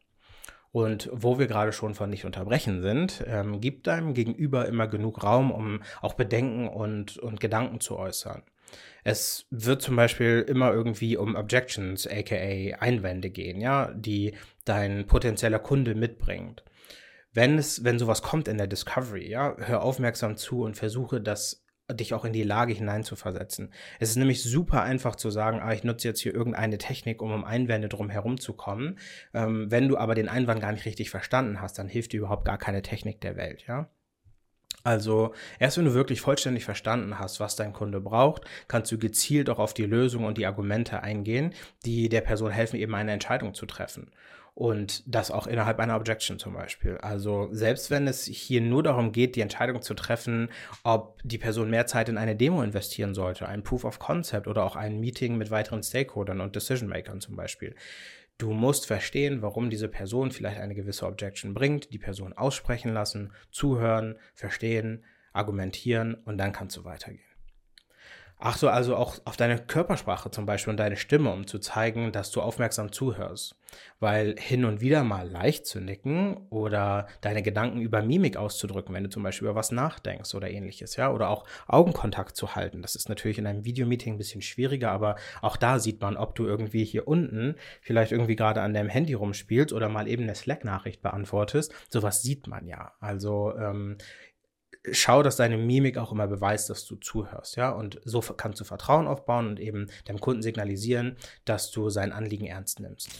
Und 0.73 1.11
wo 1.13 1.39
wir 1.39 1.47
gerade 1.47 1.73
schon 1.73 1.95
von 1.95 2.09
nicht 2.09 2.25
unterbrechen 2.25 2.81
sind, 2.81 3.23
ähm, 3.27 3.61
gibt 3.61 3.87
deinem 3.87 4.15
Gegenüber 4.15 4.67
immer 4.67 4.89
genug 4.89 5.23
Raum, 5.23 5.51
um 5.51 5.83
auch 6.01 6.15
Bedenken 6.15 6.67
und, 6.67 7.19
und 7.19 7.41
Gedanken 7.41 7.81
zu 7.81 7.99
äußern. 7.99 8.43
Es 9.05 9.47
wird 9.51 9.83
zum 9.83 9.97
Beispiel 9.97 10.45
immer 10.49 10.73
irgendwie 10.73 11.19
um 11.19 11.37
Objections, 11.37 12.07
aka 12.07 12.79
Einwände 12.81 13.29
gehen, 13.29 13.61
ja, 13.61 13.93
die 13.93 14.35
dein 14.65 15.07
potenzieller 15.07 15.59
Kunde 15.59 15.95
mitbringt. 15.95 16.65
Wenn 17.35 17.59
es, 17.59 17.85
wenn 17.85 17.99
sowas 17.99 18.23
kommt 18.23 18.49
in 18.49 18.59
der 18.59 18.67
Discovery, 18.67 19.29
ja, 19.29 19.57
hör 19.59 19.83
aufmerksam 19.83 20.37
zu 20.37 20.63
und 20.63 20.77
versuche 20.77 21.21
das 21.21 21.62
dich 21.91 22.15
auch 22.15 22.25
in 22.25 22.33
die 22.33 22.43
Lage 22.43 22.73
hineinzuversetzen. 22.73 23.73
Es 23.99 24.11
ist 24.11 24.17
nämlich 24.17 24.43
super 24.43 24.83
einfach 24.83 25.17
zu 25.17 25.31
sagen, 25.31 25.61
ah, 25.61 25.73
ich 25.73 25.85
nutze 25.85 26.09
jetzt 26.09 26.21
hier 26.21 26.35
irgendeine 26.35 26.79
Technik, 26.79 27.21
um 27.21 27.33
um 27.33 27.45
Einwände 27.45 27.89
drum 27.89 28.11
herum 28.11 28.39
zu 28.39 28.53
kommen. 28.53 28.99
Ähm, 29.35 29.71
wenn 29.71 29.89
du 29.89 29.97
aber 29.97 30.15
den 30.15 30.29
Einwand 30.29 30.61
gar 30.61 30.73
nicht 30.73 30.87
richtig 30.87 31.11
verstanden 31.11 31.61
hast, 31.61 31.79
dann 31.79 31.89
hilft 31.89 32.13
dir 32.13 32.19
überhaupt 32.19 32.45
gar 32.45 32.59
keine 32.59 32.83
Technik 32.83 33.21
der 33.21 33.37
Welt, 33.37 33.65
ja. 33.67 33.89
Also 34.85 35.33
erst 35.61 35.79
wenn 35.79 35.85
du 35.85 35.95
wirklich 35.95 36.21
vollständig 36.21 36.65
verstanden 36.65 37.19
hast, 37.19 37.39
was 37.39 37.55
dein 37.55 37.73
Kunde 37.73 38.01
braucht, 38.01 38.43
kannst 38.67 38.91
du 38.91 38.99
gezielt 38.99 39.49
auch 39.49 39.59
auf 39.59 39.75
die 39.75 39.87
Lösung 39.87 40.25
und 40.25 40.39
die 40.39 40.47
Argumente 40.47 41.03
eingehen, 41.03 41.55
die 41.85 42.09
der 42.09 42.21
Person 42.21 42.51
helfen, 42.51 42.77
eben 42.77 42.95
eine 42.95 43.13
Entscheidung 43.13 43.55
zu 43.55 43.67
treffen. 43.67 44.11
Und 44.55 45.03
das 45.07 45.31
auch 45.31 45.47
innerhalb 45.47 45.79
einer 45.81 45.97
Objection 45.97 46.39
zum 46.39 46.53
Beispiel. 46.53 46.99
Also 46.99 47.49
selbst 47.53 47.91
wenn 47.91 48.07
es 48.07 48.27
hier 48.27 48.61
nur 48.61 48.83
darum 48.83 49.13
geht, 49.13 49.35
die 49.35 49.41
Entscheidung 49.41 49.81
zu 49.81 49.95
treffen, 49.95 50.51
ob 50.85 51.21
die 51.25 51.39
Person 51.39 51.71
mehr 51.71 51.87
Zeit 51.87 52.11
in 52.11 52.19
eine 52.19 52.37
Demo 52.37 52.63
investieren 52.63 53.15
sollte, 53.15 53.49
ein 53.49 53.63
Proof 53.63 53.85
of 53.85 53.99
Concept 53.99 54.47
oder 54.47 54.65
auch 54.65 54.77
ein 54.77 55.01
Meeting 55.01 55.39
mit 55.39 55.51
weiteren 55.51 55.83
Stakeholdern 55.83 56.41
und 56.43 56.55
Decision 56.55 56.91
Makern 56.91 57.23
zum 57.23 57.35
Beispiel. 57.35 57.75
Du 58.37 58.53
musst 58.53 58.87
verstehen, 58.87 59.41
warum 59.41 59.71
diese 59.71 59.89
Person 59.89 60.33
vielleicht 60.33 60.59
eine 60.59 60.75
gewisse 60.75 61.07
Objection 61.07 61.55
bringt, 61.55 61.93
die 61.93 61.99
Person 61.99 62.33
aussprechen 62.33 62.93
lassen, 62.93 63.33
zuhören, 63.51 64.19
verstehen, 64.35 65.05
argumentieren 65.33 66.15
und 66.15 66.37
dann 66.39 66.53
kannst 66.53 66.77
du 66.77 66.85
weitergehen. 66.85 67.32
Achte 68.45 68.73
also 68.73 68.97
auch 68.97 69.19
auf 69.25 69.37
deine 69.37 69.57
Körpersprache 69.57 70.33
zum 70.33 70.47
Beispiel 70.47 70.73
und 70.73 70.77
deine 70.77 70.97
Stimme, 70.97 71.33
um 71.33 71.47
zu 71.47 71.61
zeigen, 71.61 72.11
dass 72.11 72.33
du 72.33 72.41
aufmerksam 72.41 72.91
zuhörst. 72.91 73.55
Weil 74.01 74.35
hin 74.37 74.65
und 74.65 74.81
wieder 74.81 75.05
mal 75.05 75.31
leicht 75.31 75.65
zu 75.65 75.81
nicken 75.81 76.37
oder 76.51 77.07
deine 77.21 77.43
Gedanken 77.43 77.81
über 77.81 78.03
Mimik 78.03 78.37
auszudrücken, 78.37 78.95
wenn 78.95 79.05
du 79.05 79.11
zum 79.11 79.23
Beispiel 79.23 79.47
über 79.47 79.55
was 79.55 79.71
nachdenkst 79.71 80.35
oder 80.35 80.51
ähnliches, 80.51 80.97
ja, 80.97 81.13
oder 81.13 81.29
auch 81.29 81.45
Augenkontakt 81.69 82.37
zu 82.37 82.57
halten. 82.57 82.83
Das 82.83 82.97
ist 82.97 83.09
natürlich 83.09 83.39
in 83.39 83.47
einem 83.47 83.65
Videomeeting 83.65 84.15
ein 84.15 84.19
bisschen 84.19 84.43
schwieriger, 84.43 84.91
aber 84.91 85.15
auch 85.41 85.57
da 85.57 85.79
sieht 85.79 86.01
man, 86.01 86.17
ob 86.17 86.35
du 86.35 86.45
irgendwie 86.45 86.85
hier 86.85 87.07
unten 87.07 87.55
vielleicht 87.81 88.11
irgendwie 88.11 88.37
gerade 88.37 88.61
an 88.61 88.75
deinem 88.75 88.89
Handy 88.89 89.15
rumspielst 89.15 89.73
oder 89.73 89.89
mal 89.89 90.09
eben 90.09 90.25
eine 90.25 90.35
Slack-Nachricht 90.35 91.01
beantwortest. 91.01 91.73
Sowas 91.89 92.23
sieht 92.23 92.49
man 92.49 92.67
ja. 92.67 92.93
Also 92.99 93.55
ähm, 93.57 93.99
schau, 94.91 95.23
dass 95.23 95.37
deine 95.37 95.57
Mimik 95.57 95.99
auch 95.99 96.13
immer 96.13 96.27
beweist, 96.27 96.71
dass 96.71 96.87
du 96.87 96.97
zuhörst, 96.97 97.57
ja. 97.57 97.71
Und 97.71 98.01
so 98.05 98.21
kannst 98.21 98.61
du 98.61 98.65
Vertrauen 98.65 99.07
aufbauen 99.07 99.49
und 99.49 99.61
eben 99.61 99.89
deinem 100.07 100.21
Kunden 100.21 100.43
signalisieren, 100.43 101.17
dass 101.45 101.71
du 101.71 101.91
sein 101.91 102.13
Anliegen 102.13 102.47
ernst 102.47 102.81
nimmst. 102.81 103.11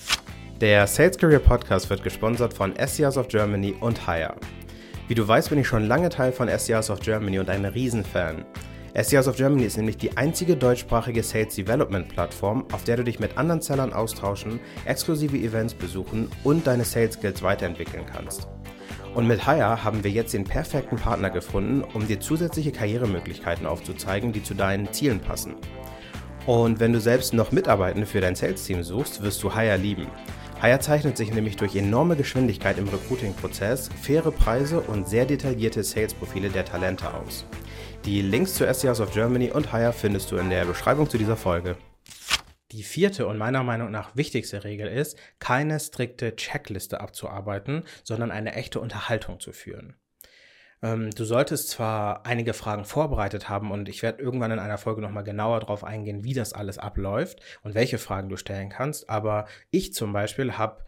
Der 0.61 0.87
Sales 0.87 1.19
Career 1.19 1.41
Podcast 1.41 1.89
wird 1.91 2.03
gesponsert 2.03 2.55
von 2.55 2.75
SCRs 2.77 3.17
of 3.17 3.29
Germany 3.29 3.75
und 3.81 4.07
Hire. 4.07 4.37
Wie 5.09 5.15
du 5.15 5.27
weißt, 5.27 5.51
bin 5.51 5.59
ich 5.59 5.67
schon 5.67 5.87
lange 5.87 6.09
Teil 6.09 6.33
von 6.33 6.49
SCRs 6.49 6.91
of 6.91 7.01
Germany 7.01 7.39
und 7.39 7.51
ein 7.51 7.65
Riesenfan. 7.65 8.45
SCRs 8.95 9.27
of 9.27 9.37
Germany 9.37 9.65
ist 9.65 9.77
nämlich 9.77 9.97
die 9.97 10.17
einzige 10.17 10.57
deutschsprachige 10.57 11.23
Sales 11.23 11.55
Development 11.55 12.09
Plattform, 12.09 12.67
auf 12.73 12.85
der 12.85 12.99
du 12.99 13.05
dich 13.05 13.19
mit 13.21 13.39
anderen 13.39 13.63
Sellern 13.63 13.93
austauschen, 13.93 14.61
exklusive 14.85 15.37
Events 15.37 15.75
besuchen 15.75 16.31
und 16.45 16.67
deine 16.67 16.85
Sales 16.85 17.15
Skills 17.15 17.43
weiterentwickeln 17.43 18.05
kannst. 18.07 18.49
Und 19.15 19.27
mit 19.27 19.47
Hire 19.47 19.85
haben 19.85 20.05
wir 20.05 20.11
jetzt 20.11 20.33
den 20.33 20.45
perfekten 20.45 20.97
Partner 20.97 21.29
gefunden, 21.29 21.85
um 21.93 22.07
dir 22.07 22.19
zusätzliche 22.19 22.73
Karrieremöglichkeiten 22.73 23.67
aufzuzeigen, 23.67 24.33
die 24.33 24.43
zu 24.43 24.55
deinen 24.55 24.91
Zielen 24.93 25.21
passen. 25.21 25.55
Und 26.47 26.81
wenn 26.81 26.93
du 26.93 27.01
selbst 27.01 27.35
noch 27.35 27.53
Mitarbeitende 27.53 28.07
für 28.07 28.21
dein 28.21 28.35
Sales-Team 28.35 28.83
suchst, 28.83 29.23
wirst 29.23 29.43
du 29.43 29.55
Hire 29.55 29.77
lieben. 29.77 30.07
Hire 30.61 30.81
zeichnet 30.81 31.17
sich 31.17 31.33
nämlich 31.33 31.57
durch 31.57 31.77
enorme 31.77 32.17
Geschwindigkeit 32.17 32.79
im 32.79 32.89
Recruiting-Prozess, 32.89 33.91
faire 34.01 34.31
Preise 34.31 34.81
und 34.81 35.09
sehr 35.09 35.27
detaillierte 35.27 35.85
Sales-Profile 35.85 36.49
der 36.49 36.65
Talente 36.65 37.13
aus. 37.13 37.45
Die 38.05 38.23
Links 38.23 38.55
zu 38.55 38.65
SCRs 38.65 39.01
of 39.01 39.13
Germany 39.13 39.51
und 39.51 39.73
Hire 39.73 39.93
findest 39.93 40.31
du 40.33 40.37
in 40.37 40.51
der 40.51 40.65
Beschreibung 40.65 41.09
zu 41.09 41.19
dieser 41.19 41.37
Folge. 41.37 41.77
Die 42.73 42.83
vierte 42.83 43.27
und 43.27 43.37
meiner 43.37 43.63
Meinung 43.63 43.91
nach 43.91 44.17
wichtigste 44.17 44.65
Regel 44.65 44.89
ist, 44.89 45.19
keine 45.39 45.79
strikte 45.79 46.37
Checkliste 46.37 47.01
abzuarbeiten, 47.01 47.85
sondern 48.03 48.31
eine 48.31 48.55
echte 48.55 48.81
Unterhaltung 48.81 49.41
zu 49.41 49.53
führen. 49.53 49.95
Ähm, 50.83 51.11
du 51.11 51.25
solltest 51.25 51.69
zwar 51.69 52.25
einige 52.27 52.55
Fragen 52.55 52.85
vorbereitet 52.85 53.49
haben 53.51 53.71
und 53.71 53.89
ich 53.89 54.03
werde 54.03 54.23
irgendwann 54.23 54.51
in 54.51 54.59
einer 54.59 54.79
Folge 54.79 55.03
nochmal 55.03 55.23
genauer 55.23 55.61
darauf 55.61 55.85
eingehen, 55.85 56.25
wie 56.25 56.35
das 56.35 56.55
alles 56.55 56.79
abläuft 56.79 57.41
und 57.63 57.75
welche 57.75 57.99
Fragen 57.99 58.31
du 58.31 58.37
stellen 58.37 58.71
kannst, 58.71 59.09
aber 59.09 59.47
ich 59.71 59.93
zum 59.93 60.13
Beispiel 60.13 60.55
habe 60.59 60.85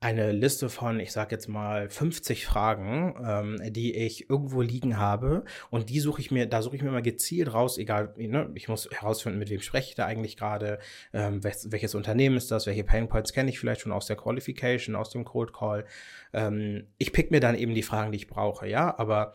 eine 0.00 0.30
Liste 0.30 0.68
von, 0.68 1.00
ich 1.00 1.10
sag 1.10 1.32
jetzt 1.32 1.48
mal, 1.48 1.90
50 1.90 2.46
Fragen, 2.46 3.16
ähm, 3.26 3.72
die 3.72 3.96
ich 3.96 4.30
irgendwo 4.30 4.62
liegen 4.62 4.96
habe. 4.96 5.44
Und 5.70 5.90
die 5.90 5.98
suche 5.98 6.20
ich 6.20 6.30
mir, 6.30 6.46
da 6.46 6.62
suche 6.62 6.76
ich 6.76 6.82
mir 6.82 6.92
mal 6.92 7.02
gezielt 7.02 7.52
raus, 7.52 7.78
egal, 7.78 8.14
ne, 8.16 8.48
ich 8.54 8.68
muss 8.68 8.88
herausfinden, 8.92 9.40
mit 9.40 9.50
wem 9.50 9.60
spreche 9.60 9.88
ich 9.88 9.94
da 9.96 10.06
eigentlich 10.06 10.36
gerade, 10.36 10.78
ähm, 11.12 11.42
welches, 11.42 11.72
welches 11.72 11.94
Unternehmen 11.96 12.36
ist 12.36 12.52
das, 12.52 12.66
welche 12.66 12.84
Painpoints 12.84 13.32
kenne 13.32 13.50
ich 13.50 13.58
vielleicht 13.58 13.80
schon 13.80 13.92
aus 13.92 14.06
der 14.06 14.16
Qualification, 14.16 14.94
aus 14.94 15.10
dem 15.10 15.24
Cold 15.24 15.52
Call. 15.52 15.84
Ähm, 16.32 16.86
ich 16.98 17.12
pick 17.12 17.32
mir 17.32 17.40
dann 17.40 17.56
eben 17.56 17.74
die 17.74 17.82
Fragen, 17.82 18.12
die 18.12 18.18
ich 18.18 18.28
brauche, 18.28 18.68
ja, 18.68 18.96
aber 18.98 19.32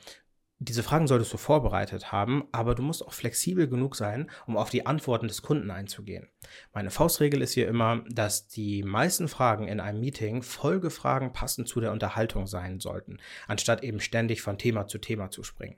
diese 0.64 0.84
Fragen 0.84 1.08
solltest 1.08 1.34
du 1.34 1.38
vorbereitet 1.38 2.12
haben, 2.12 2.46
aber 2.52 2.76
du 2.76 2.84
musst 2.84 3.06
auch 3.06 3.14
flexibel 3.14 3.68
genug 3.68 3.96
sein, 3.96 4.30
um 4.48 4.56
auf 4.56 4.70
die 4.70 4.86
Antworten 4.86 5.28
des 5.28 5.42
Kunden 5.42 5.72
einzugehen. 5.72 6.30
Meine 6.74 6.90
Faustregel 6.90 7.42
ist 7.42 7.54
hier 7.54 7.68
immer, 7.68 8.04
dass 8.10 8.48
die 8.48 8.84
meisten 8.84 9.28
Fragen 9.28 9.68
in 9.68 9.80
einem 9.80 10.00
Meeting 10.00 10.42
Folgefragen 10.42 11.34
passend 11.34 11.68
zu 11.68 11.82
der 11.82 11.92
Unterhaltung 11.92 12.48
sein 12.48 12.80
sollten, 12.80 13.20
anstatt 13.48 13.84
eben 13.84 14.00
ständig 14.00 14.42
von 14.42 14.58
Thema 14.58 14.88
zu 14.88 15.00
Thema 15.00 15.30
zu 15.30 15.44
springen. 15.44 15.78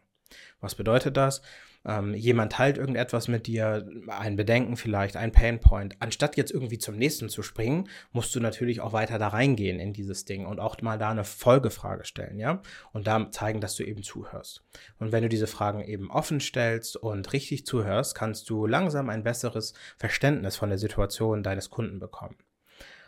Was 0.60 0.76
bedeutet 0.76 1.18
das? 1.18 1.42
Ähm, 1.86 2.14
jemand 2.14 2.54
teilt 2.54 2.78
irgendetwas 2.78 3.28
mit 3.28 3.48
dir, 3.48 3.88
ein 4.08 4.36
Bedenken 4.36 4.76
vielleicht, 4.76 5.18
ein 5.18 5.32
Painpoint. 5.32 5.96
Anstatt 6.00 6.38
jetzt 6.38 6.52
irgendwie 6.52 6.80
zum 6.80 6.96
nächsten 6.96 7.30
zu 7.30 7.44
springen, 7.44 7.88
musst 8.12 8.34
du 8.36 8.40
natürlich 8.40 8.82
auch 8.82 8.94
weiter 8.94 9.20
da 9.20 9.30
reingehen 9.30 9.80
in 9.80 9.94
dieses 9.94 10.26
Ding 10.26 10.46
und 10.46 10.60
auch 10.60 10.82
mal 10.82 10.98
da 10.98 11.12
eine 11.12 11.24
Folgefrage 11.24 12.06
stellen, 12.06 12.40
ja? 12.40 12.62
Und 12.92 13.08
da 13.08 13.30
zeigen, 13.32 13.62
dass 13.62 13.76
du 13.76 13.84
eben 13.84 14.04
zuhörst. 14.04 14.64
Und 15.00 15.12
wenn 15.12 15.24
du 15.24 15.30
diese 15.30 15.48
Fragen 15.48 15.84
eben 15.84 16.10
offen 16.10 16.40
stellst 16.40 16.98
und 16.98 17.34
richtig 17.34 17.66
zuhörst, 17.66 18.16
kannst 18.16 18.50
du 18.50 18.66
langsam 18.66 19.10
ein 19.10 19.24
besseres 19.24 19.74
Verständnis 19.98 20.56
von 20.56 20.70
der 20.70 20.80
Situation 20.80 21.44
deines 21.44 21.70
Kunden 21.70 22.00
bekommen. 22.00 22.36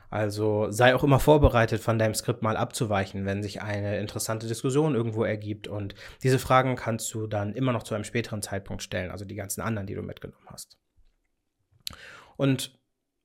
Also 0.09 0.71
sei 0.71 0.95
auch 0.95 1.03
immer 1.03 1.19
vorbereitet, 1.19 1.81
von 1.81 1.99
deinem 1.99 2.13
Skript 2.13 2.41
mal 2.41 2.55
abzuweichen, 2.55 3.25
wenn 3.25 3.43
sich 3.43 3.61
eine 3.61 3.99
interessante 3.99 4.47
Diskussion 4.47 4.95
irgendwo 4.95 5.23
ergibt. 5.23 5.67
Und 5.67 5.95
diese 6.23 6.39
Fragen 6.39 6.75
kannst 6.75 7.13
du 7.13 7.27
dann 7.27 7.53
immer 7.53 7.73
noch 7.73 7.83
zu 7.83 7.93
einem 7.93 8.05
späteren 8.05 8.41
Zeitpunkt 8.41 8.83
stellen, 8.83 9.11
also 9.11 9.25
die 9.25 9.35
ganzen 9.35 9.61
anderen, 9.61 9.87
die 9.87 9.95
du 9.95 10.01
mitgenommen 10.01 10.47
hast. 10.47 10.77
Und 12.37 12.76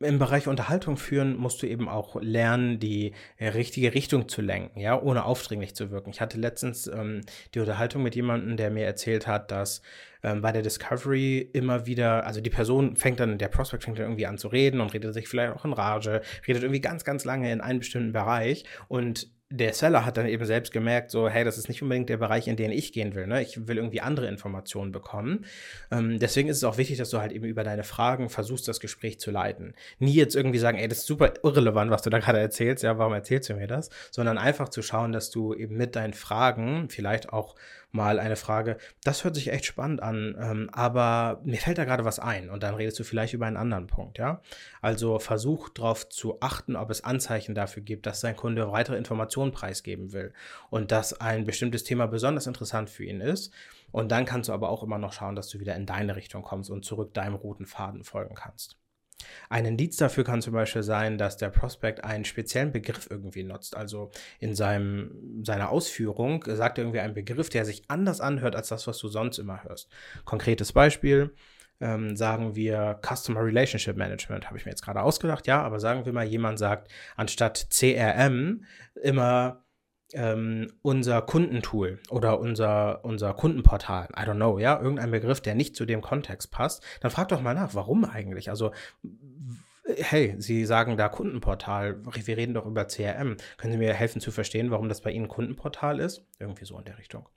im 0.03 0.19
Bereich 0.19 0.49
Unterhaltung 0.49 0.97
führen 0.97 1.37
musst 1.37 1.63
du 1.63 1.67
eben 1.67 1.89
auch 1.89 2.21
lernen, 2.21 2.79
die 2.79 3.13
richtige 3.41 3.95
Richtung 3.95 4.29
zu 4.29 4.43
lenken, 4.43 4.81
ja, 4.81 5.01
ohne 5.01 5.25
aufdringlich 5.25 5.75
zu 5.75 5.91
wirken. 5.91 6.11
Ich 6.11 6.21
hatte 6.21 6.39
letztens 6.39 6.87
ähm, 6.87 7.23
die 7.55 7.61
Unterhaltung 7.61 8.03
mit 8.03 8.15
jemandem, 8.15 8.57
der 8.57 8.71
mir 8.71 8.85
erzählt 8.85 9.27
hat, 9.27 9.51
dass 9.51 9.83
ähm, 10.23 10.41
bei 10.41 10.53
der 10.53 10.63
Discovery 10.63 11.39
immer 11.53 11.87
wieder, 11.87 12.27
also 12.27 12.41
die 12.41 12.51
Person 12.51 12.97
fängt 12.97 13.21
dann, 13.21 13.39
der 13.39 13.49
Prospect 13.49 13.85
fängt 13.85 13.99
dann 13.99 14.07
irgendwie 14.07 14.27
an 14.27 14.39
zu 14.39 14.49
reden 14.49 14.81
und 14.81 14.93
redet 14.95 15.15
sich 15.15 15.29
vielleicht 15.29 15.53
auch 15.53 15.65
in 15.65 15.73
Rage, 15.73 16.23
redet 16.47 16.63
irgendwie 16.63 16.81
ganz, 16.81 17.05
ganz 17.05 17.25
lange 17.25 17.51
in 17.53 17.61
einem 17.61 17.81
bestimmten 17.81 18.13
Bereich 18.13 18.65
und 18.89 19.31
der 19.53 19.75
Seller 19.75 20.07
hat 20.07 20.17
dann 20.17 20.27
eben 20.27 20.45
selbst 20.47 20.73
gemerkt, 20.73 21.11
so, 21.11 21.29
hey, 21.29 21.45
das 21.45 21.59
ist 21.59 21.69
nicht 21.69 21.83
unbedingt 21.83 22.09
der 22.09 22.17
Bereich, 22.17 22.49
in 22.49 22.57
den 22.57 22.71
ich 22.71 22.93
gehen 22.93 23.15
will. 23.15 23.27
Ne? 23.27 23.43
Ich 23.43 23.69
will 23.69 23.77
irgendwie 23.77 24.01
andere 24.01 24.27
Informationen 24.27 24.93
bekommen. 24.93 25.45
Ähm, 25.91 26.19
deswegen 26.19 26.49
ist 26.49 26.57
es 26.57 26.65
auch 26.65 26.79
wichtig, 26.79 26.97
dass 26.97 27.11
du 27.11 27.19
halt 27.19 27.33
eben 27.33 27.45
über 27.45 27.63
deine 27.63 27.85
Fragen 27.85 28.31
versuchst, 28.31 28.67
das 28.67 28.81
Gespräch 28.81 29.21
zu 29.21 29.31
leiten. 29.31 29.75
Nie 29.99 30.15
jetzt 30.15 30.35
irgendwie 30.35 30.59
sagen, 30.59 30.79
ey, 30.79 30.89
das 30.89 30.99
ist 30.99 31.07
super 31.07 31.35
irrelevant, 31.43 31.91
was 31.91 32.03
du 32.03 32.11
da 32.11 32.19
gerade 32.19 32.39
erzählst, 32.39 32.83
ja, 32.83 32.97
warum 32.97 33.13
erzählst 33.13 33.51
du 33.51 33.55
mir 33.55 33.67
das? 33.67 33.91
Sondern 34.11 34.39
einfach 34.39 34.71
zu 34.71 34.81
schauen, 34.81 35.13
dass 35.13 35.31
du 35.31 35.55
eben 35.55 35.77
mit 35.77 35.97
deinen 35.97 36.15
Fragen 36.15 36.89
vielleicht 36.89 37.33
auch 37.33 37.55
mal 37.93 38.19
eine 38.19 38.37
Frage, 38.37 38.79
das 39.05 39.23
hört 39.23 39.35
sich 39.35 39.53
echt 39.53 39.67
spannend 39.67 40.03
an, 40.03 40.37
ähm, 40.41 40.71
aber 40.73 41.41
mir 41.45 41.59
fällt 41.59 41.79
da 41.79 41.85
gerade 41.85 42.05
was 42.05 42.19
ein 42.19 42.51
und 42.51 42.63
dann 42.63 42.75
redest 42.75 42.99
du 42.99 43.05
vielleicht 43.05 43.35
über 43.35 43.47
einen 43.47 43.57
anderen 43.57 43.87
Punkt, 43.87 44.19
ja. 44.19 44.41
Also 44.81 45.19
versuch 45.19 45.69
darauf 45.69 46.09
zu 46.09 46.41
achten, 46.41 46.75
ob 46.75 46.91
es 46.91 47.05
Anzeichen 47.05 47.55
dafür 47.55 47.83
gibt, 47.83 48.07
dass 48.07 48.21
dein 48.21 48.37
Kunde 48.37 48.73
weitere 48.73 48.97
Informationen 48.97 49.53
preisgeben 49.53 50.13
will 50.13 50.33
und 50.71 50.91
dass 50.91 51.21
ein 51.21 51.45
bestimmtes 51.45 51.85
Thema 51.85 52.07
besonders 52.07 52.47
interessant 52.47 52.91
für 52.91 53.05
ihn 53.05 53.21
ist. 53.21 53.53
Und 53.91 54.11
dann 54.11 54.25
kannst 54.25 54.49
du 54.49 54.55
aber 54.55 54.71
auch 54.71 54.83
immer 54.83 54.99
noch 54.99 55.13
schauen, 55.13 55.37
dass 55.37 55.49
du 55.49 55.61
wieder 55.61 55.77
in 55.77 55.85
deine 55.87 56.17
Richtung 56.17 56.43
kommst 56.43 56.71
und 56.71 56.85
zurück 56.85 57.13
deinem 57.13 57.35
roten 57.35 57.67
Faden 57.67 58.05
folgen 58.05 58.35
kannst. 58.35 58.82
Ein 59.49 59.65
Indiz 59.65 59.97
dafür 59.97 60.25
kann 60.25 60.43
zum 60.43 60.53
Beispiel 60.53 60.83
sein, 60.83 61.19
dass 61.19 61.37
der 61.37 61.51
Prospect 61.51 62.05
einen 62.05 62.25
speziellen 62.25 62.73
Begriff 62.73 63.09
irgendwie 63.11 63.45
nutzt. 63.45 63.77
Also 63.77 64.11
in 64.39 64.55
seinem, 64.55 65.43
seiner 65.45 65.71
Ausführung 65.71 66.45
sagt 66.47 66.79
er 66.79 66.85
irgendwie 66.85 67.01
einen 67.01 67.15
Begriff, 67.15 67.49
der 67.49 67.65
sich 67.65 67.85
anders 67.89 68.21
anhört 68.21 68.57
als 68.57 68.69
das, 68.69 68.87
was 68.87 68.99
du 68.99 69.09
sonst 69.09 69.39
immer 69.39 69.65
hörst. 69.65 69.89
Konkretes 70.25 70.73
Beispiel. 70.73 71.35
ähm, 71.83 72.17
sagen 72.17 72.55
wir 72.55 73.01
Customer 73.03 73.45
Relationship 73.45 73.97
Management, 73.97 74.47
habe 74.47 74.57
ich 74.57 74.65
mir 74.65 74.71
jetzt 74.71 74.85
gerade 74.85 75.03
ausgedacht, 75.03 75.47
ja, 75.49 75.61
aber 75.63 75.81
sagen 75.81 76.07
wir 76.07 76.13
mal, 76.13 76.25
jemand 76.25 76.59
sagt 76.59 76.91
anstatt 77.17 77.67
CRM 77.71 78.65
immer 79.03 79.65
ähm, 80.15 80.73
unser 80.83 81.23
Kundentool 81.23 82.01
oder 82.11 82.41
unser, 82.41 83.05
unser 83.05 83.35
Kundenportal, 83.35 84.09
I 84.17 84.23
don't 84.23 84.37
know, 84.37 84.59
ja, 84.59 84.81
irgendein 84.81 85.11
Begriff, 85.11 85.41
der 85.41 85.55
nicht 85.55 85.77
zu 85.77 85.85
dem 85.85 86.01
Kontext 86.01 86.51
passt, 86.51 86.83
dann 87.01 87.11
frag 87.11 87.29
doch 87.29 87.41
mal 87.41 87.55
nach, 87.55 87.75
warum 87.75 88.05
eigentlich? 88.05 88.51
Also, 88.51 88.73
hey, 89.85 90.35
Sie 90.39 90.65
sagen 90.65 90.97
da 90.97 91.09
Kundenportal, 91.09 92.05
wir 92.05 92.37
reden 92.37 92.55
doch 92.55 92.67
über 92.67 92.87
CRM. 92.87 93.37
Können 93.57 93.73
Sie 93.73 93.79
mir 93.79 93.95
helfen 93.95 94.21
zu 94.21 94.31
verstehen, 94.31 94.71
warum 94.71 94.89
das 94.89 95.01
bei 95.01 95.11
Ihnen 95.11 95.29
Kundenportal 95.29 96.01
ist? 96.01 96.25
Irgendwie 96.39 96.65
so 96.65 96.79
in 96.79 96.85
der 96.85 96.99
Richtung. 96.99 97.29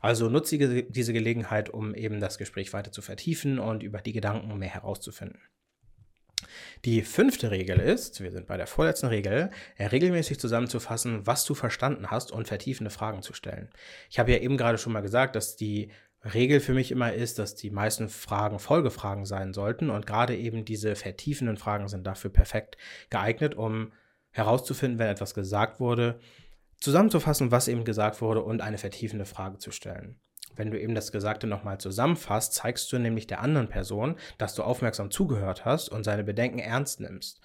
Also 0.00 0.28
nutze 0.28 0.84
diese 0.84 1.12
Gelegenheit, 1.12 1.70
um 1.70 1.94
eben 1.94 2.20
das 2.20 2.38
Gespräch 2.38 2.72
weiter 2.72 2.92
zu 2.92 3.02
vertiefen 3.02 3.58
und 3.58 3.82
über 3.82 4.00
die 4.00 4.12
Gedanken 4.12 4.58
mehr 4.58 4.68
herauszufinden. 4.68 5.40
Die 6.84 7.02
fünfte 7.02 7.50
Regel 7.50 7.78
ist, 7.78 8.22
wir 8.22 8.30
sind 8.30 8.46
bei 8.46 8.56
der 8.56 8.66
vorletzten 8.66 9.06
Regel, 9.06 9.50
regelmäßig 9.78 10.38
zusammenzufassen, 10.38 11.26
was 11.26 11.44
du 11.44 11.54
verstanden 11.54 12.10
hast 12.10 12.32
und 12.32 12.48
vertiefende 12.48 12.90
Fragen 12.90 13.22
zu 13.22 13.32
stellen. 13.32 13.70
Ich 14.10 14.18
habe 14.18 14.32
ja 14.32 14.38
eben 14.38 14.56
gerade 14.56 14.78
schon 14.78 14.92
mal 14.92 15.00
gesagt, 15.00 15.36
dass 15.36 15.56
die 15.56 15.90
Regel 16.24 16.60
für 16.60 16.74
mich 16.74 16.90
immer 16.90 17.12
ist, 17.12 17.38
dass 17.38 17.54
die 17.54 17.70
meisten 17.70 18.08
Fragen 18.08 18.58
Folgefragen 18.58 19.24
sein 19.24 19.54
sollten 19.54 19.88
und 19.88 20.06
gerade 20.06 20.36
eben 20.36 20.64
diese 20.64 20.94
vertiefenden 20.94 21.56
Fragen 21.56 21.88
sind 21.88 22.06
dafür 22.06 22.30
perfekt 22.30 22.76
geeignet, 23.08 23.54
um 23.54 23.92
herauszufinden, 24.30 24.98
wenn 24.98 25.08
etwas 25.08 25.34
gesagt 25.34 25.80
wurde, 25.80 26.20
zusammenzufassen, 26.78 27.50
was 27.50 27.68
eben 27.68 27.84
gesagt 27.84 28.20
wurde 28.20 28.42
und 28.42 28.60
eine 28.60 28.78
vertiefende 28.78 29.24
Frage 29.24 29.58
zu 29.58 29.70
stellen. 29.70 30.20
Wenn 30.60 30.70
du 30.70 30.78
eben 30.78 30.94
das 30.94 31.10
Gesagte 31.10 31.46
nochmal 31.46 31.78
zusammenfasst, 31.78 32.52
zeigst 32.52 32.92
du 32.92 32.98
nämlich 32.98 33.26
der 33.26 33.40
anderen 33.40 33.70
Person, 33.70 34.16
dass 34.36 34.54
du 34.54 34.62
aufmerksam 34.62 35.10
zugehört 35.10 35.64
hast 35.64 35.88
und 35.88 36.04
seine 36.04 36.22
Bedenken 36.22 36.58
ernst 36.58 37.00
nimmst. 37.00 37.40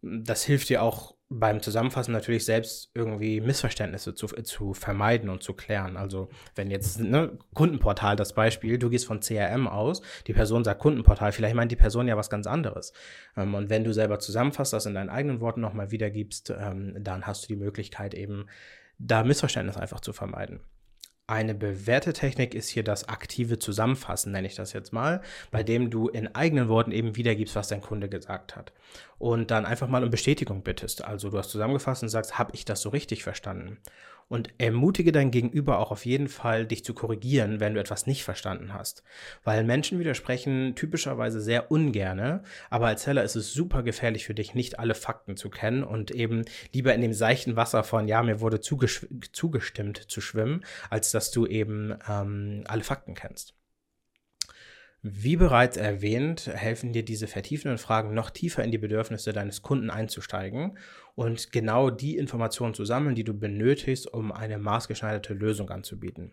Das 0.00 0.42
hilft 0.42 0.70
dir 0.70 0.82
auch 0.82 1.14
beim 1.28 1.60
Zusammenfassen 1.60 2.12
natürlich 2.12 2.46
selbst 2.46 2.92
irgendwie 2.94 3.42
Missverständnisse 3.42 4.14
zu, 4.14 4.28
zu 4.28 4.72
vermeiden 4.72 5.28
und 5.28 5.42
zu 5.42 5.52
klären. 5.52 5.98
Also 5.98 6.30
wenn 6.54 6.70
jetzt 6.70 6.98
ne, 6.98 7.36
Kundenportal 7.52 8.16
das 8.16 8.32
Beispiel, 8.32 8.78
du 8.78 8.88
gehst 8.88 9.04
von 9.04 9.20
CRM 9.20 9.68
aus, 9.68 10.00
die 10.26 10.32
Person 10.32 10.64
sagt 10.64 10.80
Kundenportal, 10.80 11.32
vielleicht 11.32 11.56
meint 11.56 11.72
die 11.72 11.76
Person 11.76 12.08
ja 12.08 12.16
was 12.16 12.30
ganz 12.30 12.46
anderes. 12.46 12.94
Ähm, 13.36 13.54
und 13.54 13.68
wenn 13.68 13.84
du 13.84 13.92
selber 13.92 14.18
zusammenfasst, 14.18 14.72
das 14.72 14.86
in 14.86 14.94
deinen 14.94 15.10
eigenen 15.10 15.40
Worten 15.40 15.60
nochmal 15.60 15.90
wiedergibst, 15.90 16.54
ähm, 16.58 16.96
dann 17.00 17.26
hast 17.26 17.44
du 17.44 17.48
die 17.48 17.56
Möglichkeit 17.56 18.14
eben 18.14 18.46
da 18.98 19.24
Missverständnisse 19.24 19.78
einfach 19.78 20.00
zu 20.00 20.14
vermeiden. 20.14 20.60
Eine 21.28 21.56
bewährte 21.56 22.12
Technik 22.12 22.54
ist 22.54 22.68
hier 22.68 22.84
das 22.84 23.08
aktive 23.08 23.58
Zusammenfassen, 23.58 24.30
nenne 24.30 24.46
ich 24.46 24.54
das 24.54 24.72
jetzt 24.72 24.92
mal, 24.92 25.22
bei 25.50 25.64
dem 25.64 25.90
du 25.90 26.08
in 26.08 26.32
eigenen 26.36 26.68
Worten 26.68 26.92
eben 26.92 27.16
wiedergibst, 27.16 27.56
was 27.56 27.66
dein 27.66 27.80
Kunde 27.80 28.08
gesagt 28.08 28.54
hat. 28.54 28.72
Und 29.18 29.50
dann 29.50 29.66
einfach 29.66 29.88
mal 29.88 30.04
um 30.04 30.10
Bestätigung 30.10 30.62
bittest. 30.62 31.04
Also 31.04 31.30
du 31.30 31.38
hast 31.38 31.50
zusammengefasst 31.50 32.04
und 32.04 32.10
sagst, 32.10 32.38
habe 32.38 32.52
ich 32.54 32.64
das 32.64 32.80
so 32.80 32.90
richtig 32.90 33.24
verstanden? 33.24 33.78
Und 34.28 34.50
ermutige 34.58 35.12
dein 35.12 35.30
Gegenüber 35.30 35.78
auch 35.78 35.90
auf 35.90 36.04
jeden 36.04 36.28
Fall, 36.28 36.66
dich 36.66 36.84
zu 36.84 36.94
korrigieren, 36.94 37.60
wenn 37.60 37.74
du 37.74 37.80
etwas 37.80 38.06
nicht 38.06 38.24
verstanden 38.24 38.74
hast. 38.74 39.02
Weil 39.44 39.64
Menschen 39.64 39.98
widersprechen 39.98 40.74
typischerweise 40.74 41.40
sehr 41.40 41.70
ungerne, 41.70 42.42
aber 42.70 42.88
als 42.88 43.04
Seller 43.04 43.22
ist 43.22 43.36
es 43.36 43.52
super 43.52 43.82
gefährlich 43.82 44.24
für 44.26 44.34
dich, 44.34 44.54
nicht 44.54 44.78
alle 44.78 44.94
Fakten 44.94 45.36
zu 45.36 45.50
kennen 45.50 45.84
und 45.84 46.10
eben 46.10 46.44
lieber 46.72 46.94
in 46.94 47.02
dem 47.02 47.12
seichten 47.12 47.56
Wasser 47.56 47.84
von, 47.84 48.08
ja, 48.08 48.22
mir 48.22 48.40
wurde 48.40 48.60
zugestimmt 48.60 49.98
zu 49.98 50.20
schwimmen, 50.20 50.64
als 50.90 51.10
dass 51.10 51.30
du 51.30 51.46
eben 51.46 51.94
ähm, 52.08 52.64
alle 52.66 52.82
Fakten 52.84 53.14
kennst. 53.14 53.54
Wie 55.08 55.36
bereits 55.36 55.76
erwähnt, 55.76 56.50
helfen 56.52 56.92
dir 56.92 57.04
diese 57.04 57.28
vertiefenden 57.28 57.78
Fragen 57.78 58.12
noch 58.12 58.28
tiefer 58.28 58.64
in 58.64 58.72
die 58.72 58.78
Bedürfnisse 58.78 59.32
deines 59.32 59.62
Kunden 59.62 59.88
einzusteigen 59.88 60.78
und 61.14 61.52
genau 61.52 61.90
die 61.90 62.16
Informationen 62.16 62.74
zu 62.74 62.84
sammeln, 62.84 63.14
die 63.14 63.22
du 63.22 63.32
benötigst, 63.32 64.12
um 64.12 64.32
eine 64.32 64.58
maßgeschneiderte 64.58 65.32
Lösung 65.32 65.70
anzubieten. 65.70 66.32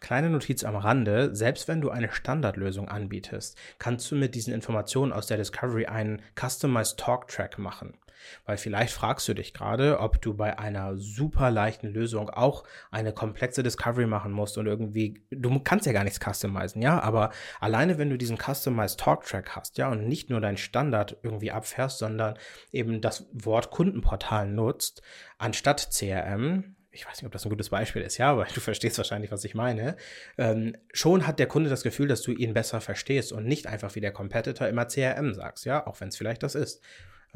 Kleine 0.00 0.28
Notiz 0.30 0.62
am 0.64 0.76
Rande, 0.76 1.34
selbst 1.34 1.68
wenn 1.68 1.80
du 1.80 1.90
eine 1.90 2.12
Standardlösung 2.12 2.88
anbietest, 2.88 3.56
kannst 3.78 4.10
du 4.10 4.14
mit 4.14 4.34
diesen 4.34 4.52
Informationen 4.52 5.12
aus 5.12 5.26
der 5.26 5.38
Discovery 5.38 5.86
einen 5.86 6.22
Customized 6.38 6.98
Talk 6.98 7.28
Track 7.28 7.58
machen. 7.58 7.98
Weil 8.44 8.56
vielleicht 8.56 8.92
fragst 8.92 9.28
du 9.28 9.34
dich 9.34 9.52
gerade, 9.52 10.00
ob 10.00 10.20
du 10.20 10.34
bei 10.34 10.58
einer 10.58 10.96
super 10.96 11.50
leichten 11.50 11.88
Lösung 11.88 12.30
auch 12.30 12.64
eine 12.90 13.12
komplexe 13.12 13.62
Discovery 13.62 14.06
machen 14.06 14.32
musst 14.32 14.58
und 14.58 14.66
irgendwie, 14.66 15.22
du 15.30 15.58
kannst 15.60 15.86
ja 15.86 15.92
gar 15.92 16.04
nichts 16.04 16.20
customizen, 16.20 16.82
ja, 16.82 17.00
aber 17.00 17.30
alleine 17.60 17.98
wenn 17.98 18.10
du 18.10 18.18
diesen 18.18 18.38
Customized 18.38 19.00
Talk 19.00 19.24
Track 19.24 19.56
hast, 19.56 19.78
ja, 19.78 19.90
und 19.90 20.06
nicht 20.06 20.30
nur 20.30 20.40
dein 20.40 20.56
Standard 20.56 21.16
irgendwie 21.22 21.52
abfährst, 21.52 21.98
sondern 21.98 22.38
eben 22.72 23.00
das 23.00 23.28
Wort 23.32 23.70
Kundenportal 23.70 24.48
nutzt, 24.48 25.02
anstatt 25.38 25.88
CRM, 25.92 26.75
ich 26.96 27.06
weiß 27.06 27.18
nicht, 27.18 27.26
ob 27.26 27.32
das 27.32 27.44
ein 27.46 27.50
gutes 27.50 27.70
Beispiel 27.70 28.02
ist, 28.02 28.18
ja, 28.18 28.30
aber 28.30 28.44
du 28.54 28.60
verstehst 28.60 28.98
wahrscheinlich, 28.98 29.30
was 29.30 29.44
ich 29.44 29.54
meine. 29.54 29.96
Ähm, 30.38 30.76
schon 30.92 31.26
hat 31.26 31.38
der 31.38 31.46
Kunde 31.46 31.70
das 31.70 31.82
Gefühl, 31.82 32.08
dass 32.08 32.22
du 32.22 32.32
ihn 32.32 32.54
besser 32.54 32.80
verstehst 32.80 33.32
und 33.32 33.46
nicht 33.46 33.66
einfach 33.66 33.94
wie 33.94 34.00
der 34.00 34.12
Competitor 34.12 34.66
immer 34.66 34.86
CRM 34.86 35.34
sagst, 35.34 35.64
ja, 35.64 35.86
auch 35.86 36.00
wenn 36.00 36.08
es 36.08 36.16
vielleicht 36.16 36.42
das 36.42 36.54
ist 36.54 36.82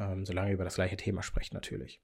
ähm, 0.01 0.25
solange 0.25 0.49
ihr 0.49 0.55
über 0.55 0.63
das 0.63 0.75
gleiche 0.75 0.97
Thema 0.97 1.23
sprecht 1.23 1.53
natürlich. 1.53 2.01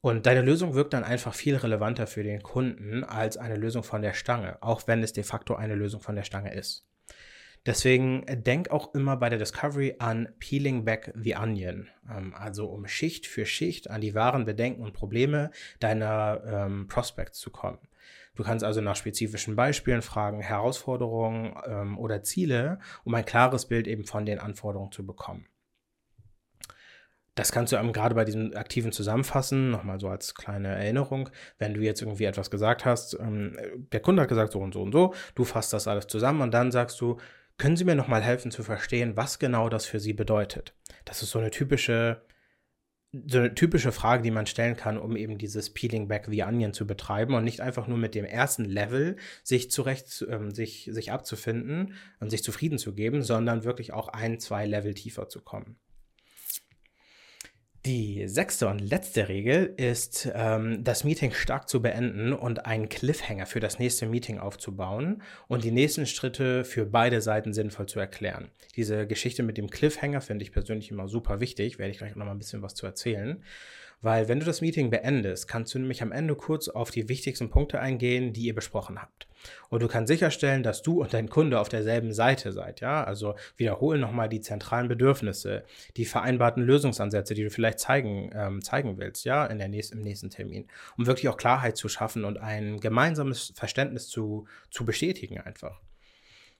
Und 0.00 0.26
deine 0.26 0.42
Lösung 0.42 0.74
wirkt 0.74 0.92
dann 0.92 1.04
einfach 1.04 1.34
viel 1.34 1.56
relevanter 1.56 2.06
für 2.06 2.22
den 2.22 2.42
Kunden 2.42 3.02
als 3.02 3.36
eine 3.36 3.56
Lösung 3.56 3.82
von 3.82 4.02
der 4.02 4.12
Stange, 4.12 4.62
auch 4.62 4.86
wenn 4.86 5.02
es 5.02 5.12
de 5.12 5.24
facto 5.24 5.54
eine 5.54 5.74
Lösung 5.74 6.00
von 6.00 6.14
der 6.14 6.22
Stange 6.22 6.54
ist. 6.54 6.86
Deswegen 7.66 8.24
denk 8.28 8.70
auch 8.70 8.94
immer 8.94 9.16
bei 9.16 9.28
der 9.28 9.40
Discovery 9.40 9.96
an 9.98 10.28
Peeling 10.38 10.84
Back 10.84 11.12
the 11.16 11.36
Onion, 11.36 11.88
ähm, 12.08 12.32
also 12.34 12.66
um 12.66 12.86
Schicht 12.86 13.26
für 13.26 13.44
Schicht 13.44 13.90
an 13.90 14.00
die 14.00 14.14
wahren 14.14 14.44
Bedenken 14.44 14.82
und 14.82 14.92
Probleme 14.92 15.50
deiner 15.80 16.42
ähm, 16.46 16.86
Prospects 16.86 17.40
zu 17.40 17.50
kommen. 17.50 17.80
Du 18.36 18.44
kannst 18.44 18.64
also 18.64 18.80
nach 18.80 18.94
spezifischen 18.94 19.56
Beispielen 19.56 20.02
fragen, 20.02 20.40
Herausforderungen 20.40 21.56
ähm, 21.66 21.98
oder 21.98 22.22
Ziele, 22.22 22.78
um 23.02 23.14
ein 23.14 23.24
klares 23.24 23.66
Bild 23.66 23.88
eben 23.88 24.04
von 24.04 24.26
den 24.26 24.38
Anforderungen 24.38 24.92
zu 24.92 25.04
bekommen. 25.04 25.46
Das 27.34 27.52
kannst 27.52 27.72
du 27.72 27.92
gerade 27.92 28.14
bei 28.14 28.24
diesem 28.24 28.56
aktiven 28.56 28.92
Zusammenfassen, 28.92 29.70
nochmal 29.70 30.00
so 30.00 30.08
als 30.08 30.34
kleine 30.34 30.68
Erinnerung, 30.68 31.28
wenn 31.58 31.74
du 31.74 31.80
jetzt 31.80 32.00
irgendwie 32.00 32.24
etwas 32.24 32.50
gesagt 32.50 32.84
hast, 32.84 33.14
ähm, 33.18 33.56
der 33.92 34.00
Kunde 34.00 34.22
hat 34.22 34.28
gesagt 34.28 34.52
so 34.52 34.60
und 34.60 34.72
so 34.72 34.82
und 34.82 34.92
so, 34.92 35.14
du 35.34 35.44
fasst 35.44 35.72
das 35.72 35.88
alles 35.88 36.06
zusammen 36.06 36.40
und 36.42 36.54
dann 36.54 36.70
sagst 36.70 37.00
du, 37.00 37.18
können 37.58 37.76
Sie 37.76 37.84
mir 37.84 37.94
nochmal 37.94 38.22
helfen 38.22 38.50
zu 38.50 38.62
verstehen, 38.62 39.16
was 39.16 39.38
genau 39.38 39.68
das 39.68 39.86
für 39.86 40.00
Sie 40.00 40.12
bedeutet? 40.12 40.74
Das 41.04 41.22
ist 41.22 41.30
so 41.30 41.38
eine 41.38 41.50
typische, 41.50 42.22
so 43.12 43.38
eine 43.38 43.54
typische 43.54 43.92
Frage, 43.92 44.22
die 44.22 44.30
man 44.30 44.46
stellen 44.46 44.76
kann, 44.76 44.98
um 44.98 45.16
eben 45.16 45.38
dieses 45.38 45.72
Peeling 45.72 46.08
Back 46.08 46.26
the 46.28 46.42
Onion 46.42 46.74
zu 46.74 46.86
betreiben 46.86 47.34
und 47.34 47.44
nicht 47.44 47.60
einfach 47.60 47.86
nur 47.86 47.98
mit 47.98 48.14
dem 48.14 48.24
ersten 48.24 48.64
Level 48.64 49.16
sich 49.42 49.70
zurecht, 49.70 50.26
ähm, 50.28 50.50
sich, 50.50 50.90
sich 50.92 51.12
abzufinden 51.12 51.94
und 52.20 52.30
sich 52.30 52.42
zufrieden 52.42 52.78
zu 52.78 52.94
geben, 52.94 53.22
sondern 53.22 53.64
wirklich 53.64 53.92
auch 53.92 54.08
ein, 54.08 54.38
zwei 54.38 54.66
Level 54.66 54.92
tiefer 54.94 55.28
zu 55.28 55.40
kommen. 55.40 55.76
Die 57.86 58.26
sechste 58.26 58.66
und 58.66 58.80
letzte 58.80 59.28
Regel 59.28 59.72
ist, 59.76 60.28
ähm, 60.34 60.82
das 60.82 61.04
Meeting 61.04 61.30
stark 61.30 61.68
zu 61.68 61.80
beenden 61.80 62.32
und 62.32 62.66
einen 62.66 62.88
Cliffhanger 62.88 63.46
für 63.46 63.60
das 63.60 63.78
nächste 63.78 64.06
Meeting 64.06 64.40
aufzubauen 64.40 65.22
und 65.46 65.62
die 65.62 65.70
nächsten 65.70 66.04
Schritte 66.04 66.64
für 66.64 66.84
beide 66.84 67.20
Seiten 67.20 67.52
sinnvoll 67.52 67.86
zu 67.86 68.00
erklären. 68.00 68.50
Diese 68.74 69.06
Geschichte 69.06 69.44
mit 69.44 69.56
dem 69.56 69.70
Cliffhanger 69.70 70.20
finde 70.20 70.42
ich 70.42 70.50
persönlich 70.50 70.90
immer 70.90 71.06
super 71.06 71.38
wichtig, 71.38 71.78
werde 71.78 71.92
ich 71.92 71.98
gleich 71.98 72.16
noch 72.16 72.26
mal 72.26 72.32
ein 72.32 72.38
bisschen 72.38 72.60
was 72.60 72.74
zu 72.74 72.86
erzählen. 72.86 73.40
Weil 74.02 74.28
wenn 74.28 74.40
du 74.40 74.46
das 74.46 74.60
Meeting 74.60 74.90
beendest, 74.90 75.48
kannst 75.48 75.74
du 75.74 75.78
nämlich 75.78 76.02
am 76.02 76.12
Ende 76.12 76.36
kurz 76.36 76.68
auf 76.68 76.90
die 76.90 77.08
wichtigsten 77.08 77.50
Punkte 77.50 77.80
eingehen, 77.80 78.32
die 78.32 78.42
ihr 78.42 78.54
besprochen 78.54 79.00
habt. 79.00 79.26
Und 79.68 79.82
du 79.82 79.88
kannst 79.88 80.08
sicherstellen, 80.08 80.62
dass 80.62 80.82
du 80.82 81.00
und 81.00 81.14
dein 81.14 81.28
Kunde 81.28 81.60
auf 81.60 81.68
derselben 81.68 82.12
Seite 82.12 82.52
seid, 82.52 82.80
ja? 82.80 83.04
Also 83.04 83.36
wiederholen 83.56 84.00
nochmal 84.00 84.28
die 84.28 84.40
zentralen 84.40 84.88
Bedürfnisse, 84.88 85.64
die 85.96 86.04
vereinbarten 86.04 86.62
Lösungsansätze, 86.62 87.34
die 87.34 87.44
du 87.44 87.50
vielleicht 87.50 87.78
zeigen, 87.78 88.30
ähm, 88.34 88.62
zeigen 88.62 88.98
willst, 88.98 89.24
ja, 89.24 89.46
in 89.46 89.58
der 89.58 89.68
nächsten, 89.68 89.98
im 89.98 90.04
nächsten 90.04 90.30
Termin. 90.30 90.68
Um 90.98 91.06
wirklich 91.06 91.28
auch 91.28 91.36
Klarheit 91.36 91.76
zu 91.76 91.88
schaffen 91.88 92.24
und 92.24 92.38
ein 92.38 92.80
gemeinsames 92.80 93.52
Verständnis 93.56 94.08
zu, 94.08 94.46
zu 94.70 94.84
bestätigen 94.84 95.40
einfach. 95.40 95.80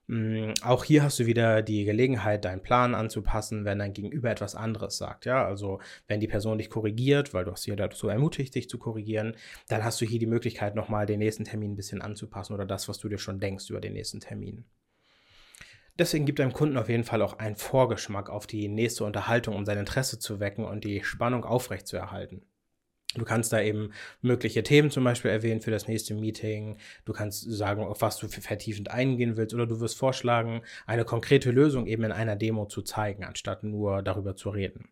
Mm, 0.09 0.53
auch 0.63 0.85
hier 0.85 1.03
hast 1.03 1.19
du 1.19 1.27
wieder 1.27 1.63
die 1.63 1.85
Gelegenheit, 1.85 2.45
deinen 2.45 2.63
Plan 2.63 2.95
anzupassen, 2.95 3.65
wenn 3.65 3.81
dein 3.81 3.93
Gegenüber 3.93 4.31
etwas 4.31 4.55
anderes 4.55 4.99
sagt. 4.99 5.25
Ja, 5.25 5.45
also 5.45 5.81
wenn 6.07 6.21
die 6.21 6.29
Person 6.29 6.59
dich 6.59 6.71
korrigiert, 6.71 7.35
weil 7.35 7.45
du 7.45 7.51
hast 7.53 7.65
sie 7.65 7.75
dazu 7.75 8.09
ermutigt, 8.09 8.55
dich 8.55 8.69
zu 8.69 8.79
korrigieren, 8.79 9.37
dann 9.69 9.83
hast 9.83 10.01
du 10.01 10.07
hier 10.07 10.21
die 10.21 10.27
Möglichkeit, 10.27 10.77
nochmal 10.77 11.07
den 11.07 11.19
nächsten 11.19 11.45
Termin 11.45 11.73
ein 11.73 11.77
bisschen 11.77 12.03
anzupassen 12.03 12.55
oder 12.55 12.67
das, 12.67 12.89
was 12.89 12.99
du 12.99 13.09
dir 13.09 13.19
schon 13.19 13.41
denkst 13.41 13.69
über 13.71 13.81
den 13.81 13.95
nächsten 13.95 14.21
Termin. 14.21 14.65
Deswegen 15.99 16.27
gibt 16.27 16.39
deinem 16.39 16.53
Kunden 16.53 16.77
auf 16.77 16.89
jeden 16.89 17.05
Fall 17.05 17.23
auch 17.23 17.39
einen 17.39 17.57
Vorgeschmack 17.57 18.29
auf 18.29 18.47
die 18.47 18.69
nächste 18.69 19.05
Unterhaltung, 19.05 19.57
um 19.57 19.65
sein 19.65 19.79
Interesse 19.79 20.19
zu 20.19 20.41
wecken 20.41 20.65
und 20.65 20.85
die 20.85 21.03
Spannung 21.03 21.45
aufrechtzuerhalten. 21.45 22.43
Du 23.15 23.25
kannst 23.25 23.53
da 23.53 23.61
eben 23.61 23.93
mögliche 24.21 24.63
Themen 24.63 24.91
zum 24.91 25.05
Beispiel 25.05 25.31
erwähnen 25.31 25.61
für 25.61 25.71
das 25.71 25.89
nächste 25.89 26.15
Meeting. 26.15 26.79
Du 27.05 27.13
kannst 27.13 27.51
sagen, 27.51 27.83
auf 27.83 28.03
was 28.03 28.19
du 28.19 28.29
vertiefend 28.29 28.91
eingehen 28.91 29.37
willst 29.37 29.55
oder 29.55 29.67
du 29.67 29.81
wirst 29.81 29.97
vorschlagen, 29.97 30.63
eine 30.87 31.05
konkrete 31.05 31.51
Lösung 31.51 31.87
eben 31.87 32.05
in 32.05 32.13
einer 32.13 32.37
Demo 32.37 32.67
zu 32.67 32.83
zeigen, 32.83 33.25
anstatt 33.25 33.63
nur 33.63 34.03
darüber 34.03 34.37
zu 34.37 34.51
reden. 34.51 34.91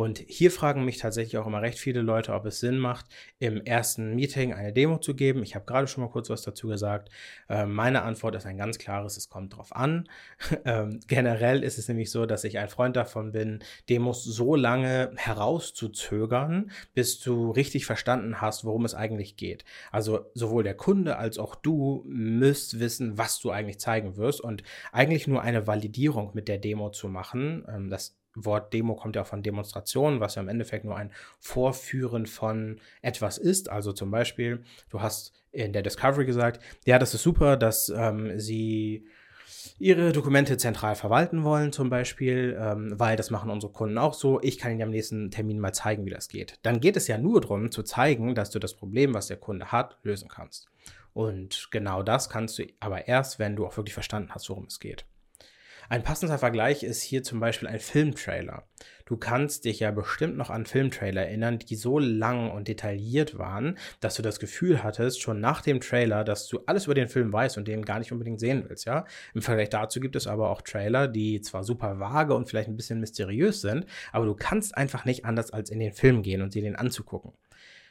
Und 0.00 0.24
hier 0.26 0.50
fragen 0.50 0.86
mich 0.86 0.96
tatsächlich 0.96 1.36
auch 1.36 1.46
immer 1.46 1.60
recht 1.60 1.78
viele 1.78 2.00
Leute, 2.00 2.32
ob 2.32 2.46
es 2.46 2.58
Sinn 2.58 2.78
macht, 2.78 3.04
im 3.38 3.60
ersten 3.60 4.14
Meeting 4.14 4.54
eine 4.54 4.72
Demo 4.72 4.96
zu 4.96 5.14
geben. 5.14 5.42
Ich 5.42 5.54
habe 5.54 5.66
gerade 5.66 5.88
schon 5.88 6.02
mal 6.02 6.08
kurz 6.08 6.30
was 6.30 6.40
dazu 6.40 6.68
gesagt. 6.68 7.10
Äh, 7.50 7.66
meine 7.66 8.00
Antwort 8.00 8.34
ist 8.34 8.46
ein 8.46 8.56
ganz 8.56 8.78
klares, 8.78 9.18
es 9.18 9.28
kommt 9.28 9.54
drauf 9.54 9.76
an. 9.76 10.08
ähm, 10.64 11.00
generell 11.06 11.62
ist 11.62 11.76
es 11.76 11.86
nämlich 11.86 12.10
so, 12.10 12.24
dass 12.24 12.44
ich 12.44 12.56
ein 12.56 12.70
Freund 12.70 12.96
davon 12.96 13.32
bin, 13.32 13.62
Demos 13.90 14.24
so 14.24 14.54
lange 14.54 15.12
herauszuzögern, 15.16 16.70
bis 16.94 17.20
du 17.20 17.50
richtig 17.50 17.84
verstanden 17.84 18.40
hast, 18.40 18.64
worum 18.64 18.86
es 18.86 18.94
eigentlich 18.94 19.36
geht. 19.36 19.66
Also 19.92 20.30
sowohl 20.32 20.64
der 20.64 20.76
Kunde 20.76 21.18
als 21.18 21.36
auch 21.36 21.54
du 21.54 22.04
müsst 22.08 22.80
wissen, 22.80 23.18
was 23.18 23.38
du 23.38 23.50
eigentlich 23.50 23.78
zeigen 23.78 24.16
wirst 24.16 24.40
und 24.40 24.62
eigentlich 24.92 25.26
nur 25.26 25.42
eine 25.42 25.66
Validierung 25.66 26.30
mit 26.32 26.48
der 26.48 26.56
Demo 26.56 26.88
zu 26.88 27.10
machen. 27.10 27.66
Ähm, 27.68 27.90
das 27.90 28.19
Wort 28.34 28.72
Demo 28.72 28.94
kommt 28.94 29.16
ja 29.16 29.24
von 29.24 29.42
Demonstration, 29.42 30.20
was 30.20 30.36
ja 30.36 30.42
im 30.42 30.48
Endeffekt 30.48 30.84
nur 30.84 30.96
ein 30.96 31.12
Vorführen 31.38 32.26
von 32.26 32.80
etwas 33.02 33.38
ist. 33.38 33.68
Also 33.68 33.92
zum 33.92 34.10
Beispiel, 34.10 34.64
du 34.88 35.00
hast 35.00 35.32
in 35.52 35.72
der 35.72 35.82
Discovery 35.82 36.24
gesagt, 36.24 36.62
ja, 36.84 36.98
das 36.98 37.14
ist 37.14 37.22
super, 37.22 37.56
dass 37.56 37.88
ähm, 37.88 38.38
sie 38.38 39.06
ihre 39.78 40.12
Dokumente 40.12 40.56
zentral 40.56 40.94
verwalten 40.94 41.42
wollen, 41.42 41.72
zum 41.72 41.90
Beispiel, 41.90 42.56
ähm, 42.58 42.92
weil 42.98 43.16
das 43.16 43.30
machen 43.30 43.50
unsere 43.50 43.72
Kunden 43.72 43.98
auch 43.98 44.14
so. 44.14 44.40
Ich 44.42 44.58
kann 44.58 44.72
Ihnen 44.72 44.82
am 44.82 44.90
nächsten 44.90 45.30
Termin 45.30 45.58
mal 45.58 45.72
zeigen, 45.72 46.04
wie 46.06 46.10
das 46.10 46.28
geht. 46.28 46.58
Dann 46.62 46.80
geht 46.80 46.96
es 46.96 47.08
ja 47.08 47.18
nur 47.18 47.40
darum, 47.40 47.70
zu 47.70 47.82
zeigen, 47.82 48.34
dass 48.34 48.50
du 48.50 48.58
das 48.58 48.74
Problem, 48.74 49.14
was 49.14 49.26
der 49.26 49.38
Kunde 49.38 49.72
hat, 49.72 49.98
lösen 50.02 50.28
kannst. 50.28 50.68
Und 51.12 51.68
genau 51.70 52.02
das 52.02 52.28
kannst 52.28 52.58
du 52.58 52.64
aber 52.78 53.08
erst, 53.08 53.38
wenn 53.38 53.56
du 53.56 53.66
auch 53.66 53.76
wirklich 53.76 53.94
verstanden 53.94 54.30
hast, 54.32 54.48
worum 54.48 54.66
es 54.66 54.78
geht. 54.78 55.04
Ein 55.90 56.04
passender 56.04 56.38
Vergleich 56.38 56.84
ist 56.84 57.02
hier 57.02 57.24
zum 57.24 57.40
Beispiel 57.40 57.66
ein 57.66 57.80
Filmtrailer. 57.80 58.62
Du 59.06 59.16
kannst 59.16 59.64
dich 59.64 59.80
ja 59.80 59.90
bestimmt 59.90 60.36
noch 60.36 60.48
an 60.48 60.64
Filmtrailer 60.64 61.22
erinnern, 61.22 61.58
die 61.58 61.74
so 61.74 61.98
lang 61.98 62.52
und 62.52 62.68
detailliert 62.68 63.38
waren, 63.38 63.76
dass 63.98 64.14
du 64.14 64.22
das 64.22 64.38
Gefühl 64.38 64.84
hattest, 64.84 65.20
schon 65.20 65.40
nach 65.40 65.62
dem 65.62 65.80
Trailer, 65.80 66.22
dass 66.22 66.46
du 66.46 66.60
alles 66.66 66.84
über 66.84 66.94
den 66.94 67.08
Film 67.08 67.32
weißt 67.32 67.58
und 67.58 67.66
den 67.66 67.84
gar 67.84 67.98
nicht 67.98 68.12
unbedingt 68.12 68.38
sehen 68.38 68.66
willst, 68.68 68.86
ja. 68.86 69.04
Im 69.34 69.42
Vergleich 69.42 69.70
dazu 69.70 69.98
gibt 69.98 70.14
es 70.14 70.28
aber 70.28 70.50
auch 70.50 70.62
Trailer, 70.62 71.08
die 71.08 71.40
zwar 71.40 71.64
super 71.64 71.98
vage 71.98 72.36
und 72.36 72.48
vielleicht 72.48 72.68
ein 72.68 72.76
bisschen 72.76 73.00
mysteriös 73.00 73.60
sind, 73.60 73.84
aber 74.12 74.26
du 74.26 74.36
kannst 74.36 74.76
einfach 74.76 75.04
nicht 75.04 75.24
anders 75.24 75.52
als 75.52 75.70
in 75.70 75.80
den 75.80 75.92
Film 75.92 76.22
gehen 76.22 76.40
und 76.40 76.54
dir 76.54 76.62
den 76.62 76.76
anzugucken. 76.76 77.32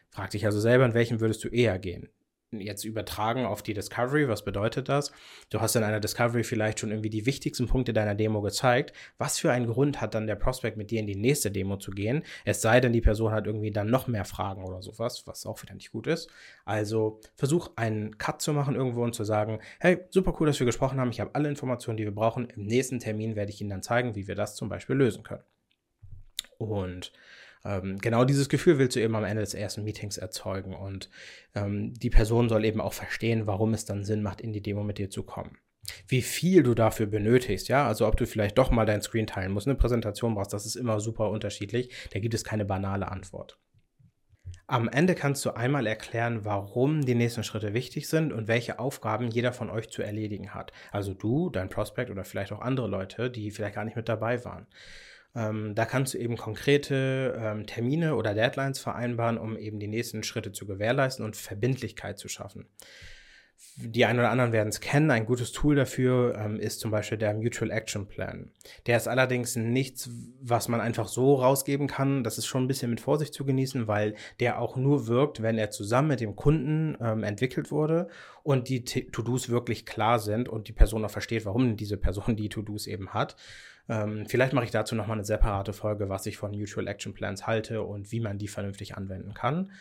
Frag 0.10 0.30
dich 0.30 0.46
also 0.46 0.62
selber, 0.62 0.86
in 0.86 0.94
welchen 0.94 1.20
würdest 1.20 1.44
du 1.44 1.50
eher 1.50 1.78
gehen? 1.80 2.08
Jetzt 2.52 2.84
übertragen 2.84 3.46
auf 3.46 3.62
die 3.62 3.74
Discovery, 3.74 4.28
was 4.28 4.44
bedeutet 4.44 4.90
das? 4.90 5.12
Du 5.50 5.62
hast 5.62 5.76
in 5.76 5.84
einer 5.84 6.00
Discovery 6.00 6.44
vielleicht 6.44 6.80
schon 6.80 6.90
irgendwie 6.90 7.10
die 7.10 7.26
wichtigsten 7.26 7.68
Punkte 7.68 7.94
deiner 7.94 8.16
Demo 8.16 8.42
gezeigt. 8.42 8.94
Was 9.18 9.38
für 9.38 9.52
einen 9.52 9.68
Grund 9.68 10.02
hat 10.02 10.16
dann 10.16 10.28
der 10.28 10.36
Prospect 10.36 10.78
mit 10.78 10.92
dir 10.92 11.00
in 11.00 11.08
die 11.08 11.16
nächste 11.16 11.52
Demo 11.52 11.78
zu 11.78 11.92
gehen? 11.92 12.24
Es 12.46 12.62
sei 12.62 12.80
denn, 12.80 12.94
die 12.94 13.02
Person 13.02 13.32
hat 13.32 13.46
irgendwie 13.46 13.72
dann 13.72 13.90
noch 13.90 14.08
mehr 14.08 14.26
Fragen 14.26 14.64
oder 14.64 14.82
sowas, 14.82 15.24
was 15.28 15.46
auch 15.46 15.62
wieder 15.62 15.76
nicht 15.76 15.92
gut 15.92 16.08
ist. 16.08 16.30
Also 16.66 17.20
versuch 17.36 17.72
einen 17.76 18.18
Cut 18.18 18.42
zu 18.42 18.54
machen 18.54 18.76
irgendwo 18.76 19.04
und 19.04 19.14
zu 19.14 19.24
sagen, 19.24 19.60
hey, 19.80 20.00
super 20.10 20.36
cool, 20.40 20.48
dass 20.48 20.60
wir 20.60 20.66
gesprochen 20.66 21.00
haben. 21.00 21.12
Ich 21.12 21.20
habe 21.20 21.36
alle 21.36 21.50
Informationen, 21.50 21.98
die 21.98 22.06
wir 22.06 22.16
brauchen. 22.16 22.50
Im 22.50 22.66
nächsten 22.66 23.00
Termin 23.00 23.36
werde 23.36 23.52
ich 23.52 23.62
Ihnen 23.62 23.70
dann 23.70 23.84
zeigen, 23.84 24.16
wie 24.16 24.28
wir 24.28 24.36
das 24.36 24.56
zum 24.56 24.70
Beispiel 24.70 24.96
lösen 24.96 25.24
können. 25.24 25.44
Und 26.58 27.12
ähm, 27.66 27.98
genau 28.00 28.26
dieses 28.26 28.50
Gefühl 28.50 28.78
willst 28.78 28.96
du 28.96 29.02
eben 29.02 29.16
am 29.16 29.24
Ende 29.24 29.42
des 29.42 29.54
ersten 29.54 29.84
Meetings 29.84 30.18
erzeugen 30.18 30.74
und 30.74 31.10
ähm, 31.56 31.94
die 31.94 32.10
Person 32.10 32.50
soll 32.50 32.66
eben 32.66 32.82
auch 32.82 32.94
verstehen, 32.94 33.48
warum 33.48 33.74
es 33.74 33.86
dann 33.86 34.04
Sinn 34.04 34.24
macht, 34.24 34.42
in 34.42 34.54
die 34.54 34.62
Demo 34.62 34.84
mit 34.84 34.98
dir 34.98 35.10
zu 35.10 35.24
kommen. 35.24 35.58
Wie 36.08 36.22
viel 36.22 36.64
du 36.64 36.76
dafür 36.76 37.08
benötigst, 37.08 37.68
ja, 37.68 37.88
also 37.88 38.08
ob 38.08 38.18
du 38.18 38.28
vielleicht 38.28 38.58
doch 38.58 38.70
mal 38.72 38.86
dein 38.86 39.02
Screen 39.02 39.28
teilen 39.28 39.52
musst, 39.52 39.68
eine 39.68 39.78
Präsentation 39.78 40.36
brauchst, 40.36 40.54
das 40.54 40.66
ist 40.66 40.76
immer 40.76 41.00
super 41.00 41.30
unterschiedlich. 41.30 41.94
Da 42.12 42.20
gibt 42.20 42.34
es 42.34 42.44
keine 42.44 42.66
banale 42.66 43.10
Antwort. 43.10 43.60
Am 44.68 44.88
Ende 44.88 45.16
kannst 45.16 45.44
du 45.46 45.56
einmal 45.56 45.88
erklären, 45.88 46.46
warum 46.46 47.04
die 47.04 47.16
nächsten 47.16 47.44
Schritte 47.44 47.74
wichtig 47.74 48.08
sind 48.08 48.32
und 48.32 48.48
welche 48.48 48.78
Aufgaben 48.78 49.30
jeder 49.30 49.52
von 49.52 49.72
euch 49.72 49.90
zu 49.90 50.04
erledigen 50.04 50.54
hat. 50.54 50.72
Also 50.92 51.16
du, 51.16 51.50
dein 51.50 51.70
Prospect 51.70 52.12
oder 52.12 52.24
vielleicht 52.24 52.52
auch 52.52 52.62
andere 52.62 52.88
Leute, 52.88 53.32
die 53.32 53.50
vielleicht 53.50 53.76
gar 53.76 53.84
nicht 53.84 53.96
mit 53.96 54.08
dabei 54.08 54.46
waren. 54.46 54.68
Ähm, 55.36 55.76
da 55.76 55.86
kannst 55.86 56.14
du 56.14 56.18
eben 56.18 56.38
konkrete 56.38 57.40
ähm, 57.40 57.68
Termine 57.68 58.16
oder 58.16 58.34
Deadlines 58.34 58.80
vereinbaren, 58.80 59.38
um 59.38 59.58
eben 59.58 59.80
die 59.80 59.88
nächsten 59.88 60.24
Schritte 60.24 60.52
zu 60.52 60.66
gewährleisten 60.66 61.24
und 61.24 61.36
Verbindlichkeit 61.36 62.18
zu 62.18 62.28
schaffen. 62.28 62.68
Die 63.76 64.06
einen 64.06 64.20
oder 64.20 64.30
anderen 64.30 64.52
werden 64.52 64.70
es 64.70 64.82
kennen. 64.82 65.12
Ein 65.12 65.26
gutes 65.26 65.52
Tool 65.52 65.76
dafür 65.76 66.36
ähm, 66.38 66.60
ist 66.60 66.80
zum 66.80 66.92
Beispiel 66.92 67.18
der 67.18 67.34
Mutual 67.34 67.72
Action 67.72 68.08
Plan. 68.08 68.52
Der 68.88 68.98
ist 68.98 69.08
allerdings 69.08 69.56
nichts, 69.56 70.10
was 70.42 70.68
man 70.68 70.82
einfach 70.82 71.08
so 71.08 71.36
rausgeben 71.36 71.88
kann. 71.88 72.24
Das 72.24 72.38
ist 72.38 72.46
schon 72.46 72.64
ein 72.64 72.68
bisschen 72.68 72.90
mit 72.90 73.00
Vorsicht 73.02 73.34
zu 73.34 73.46
genießen, 73.46 73.88
weil 73.88 74.16
der 74.40 74.60
auch 74.60 74.76
nur 74.76 75.08
wirkt, 75.08 75.42
wenn 75.42 75.58
er 75.58 75.72
zusammen 75.72 76.10
mit 76.10 76.22
dem 76.22 76.36
Kunden 76.36 76.98
ähm, 77.02 77.24
entwickelt 77.24 77.72
wurde 77.72 78.10
und 78.44 78.70
die 78.70 78.84
To-Dos 78.84 79.50
wirklich 79.50 79.86
klar 79.86 80.20
sind 80.20 80.50
und 80.50 80.68
die 80.68 80.74
Person 80.74 81.06
auch 81.06 81.12
versteht, 81.12 81.46
warum 81.46 81.78
diese 81.78 81.98
Person 81.98 82.36
die 82.36 82.50
To-Dos 82.50 82.88
eben 82.88 83.14
hat. 83.14 83.36
Ähm, 83.90 84.26
vielleicht 84.28 84.54
mache 84.54 84.66
ich 84.66 84.72
dazu 84.72 84.96
nochmal 84.96 85.18
eine 85.18 85.26
separate 85.26 85.74
Folge, 85.74 86.10
was 86.10 86.26
ich 86.28 86.38
von 86.38 86.52
Mutual 86.52 86.88
Action 86.88 87.14
Plans 87.14 87.48
halte 87.48 87.82
und 87.82 88.12
wie 88.12 88.20
man 88.20 88.38
die 88.38 88.48
vernünftig 88.48 88.96
anwenden 88.96 89.34
kann. 89.34 89.72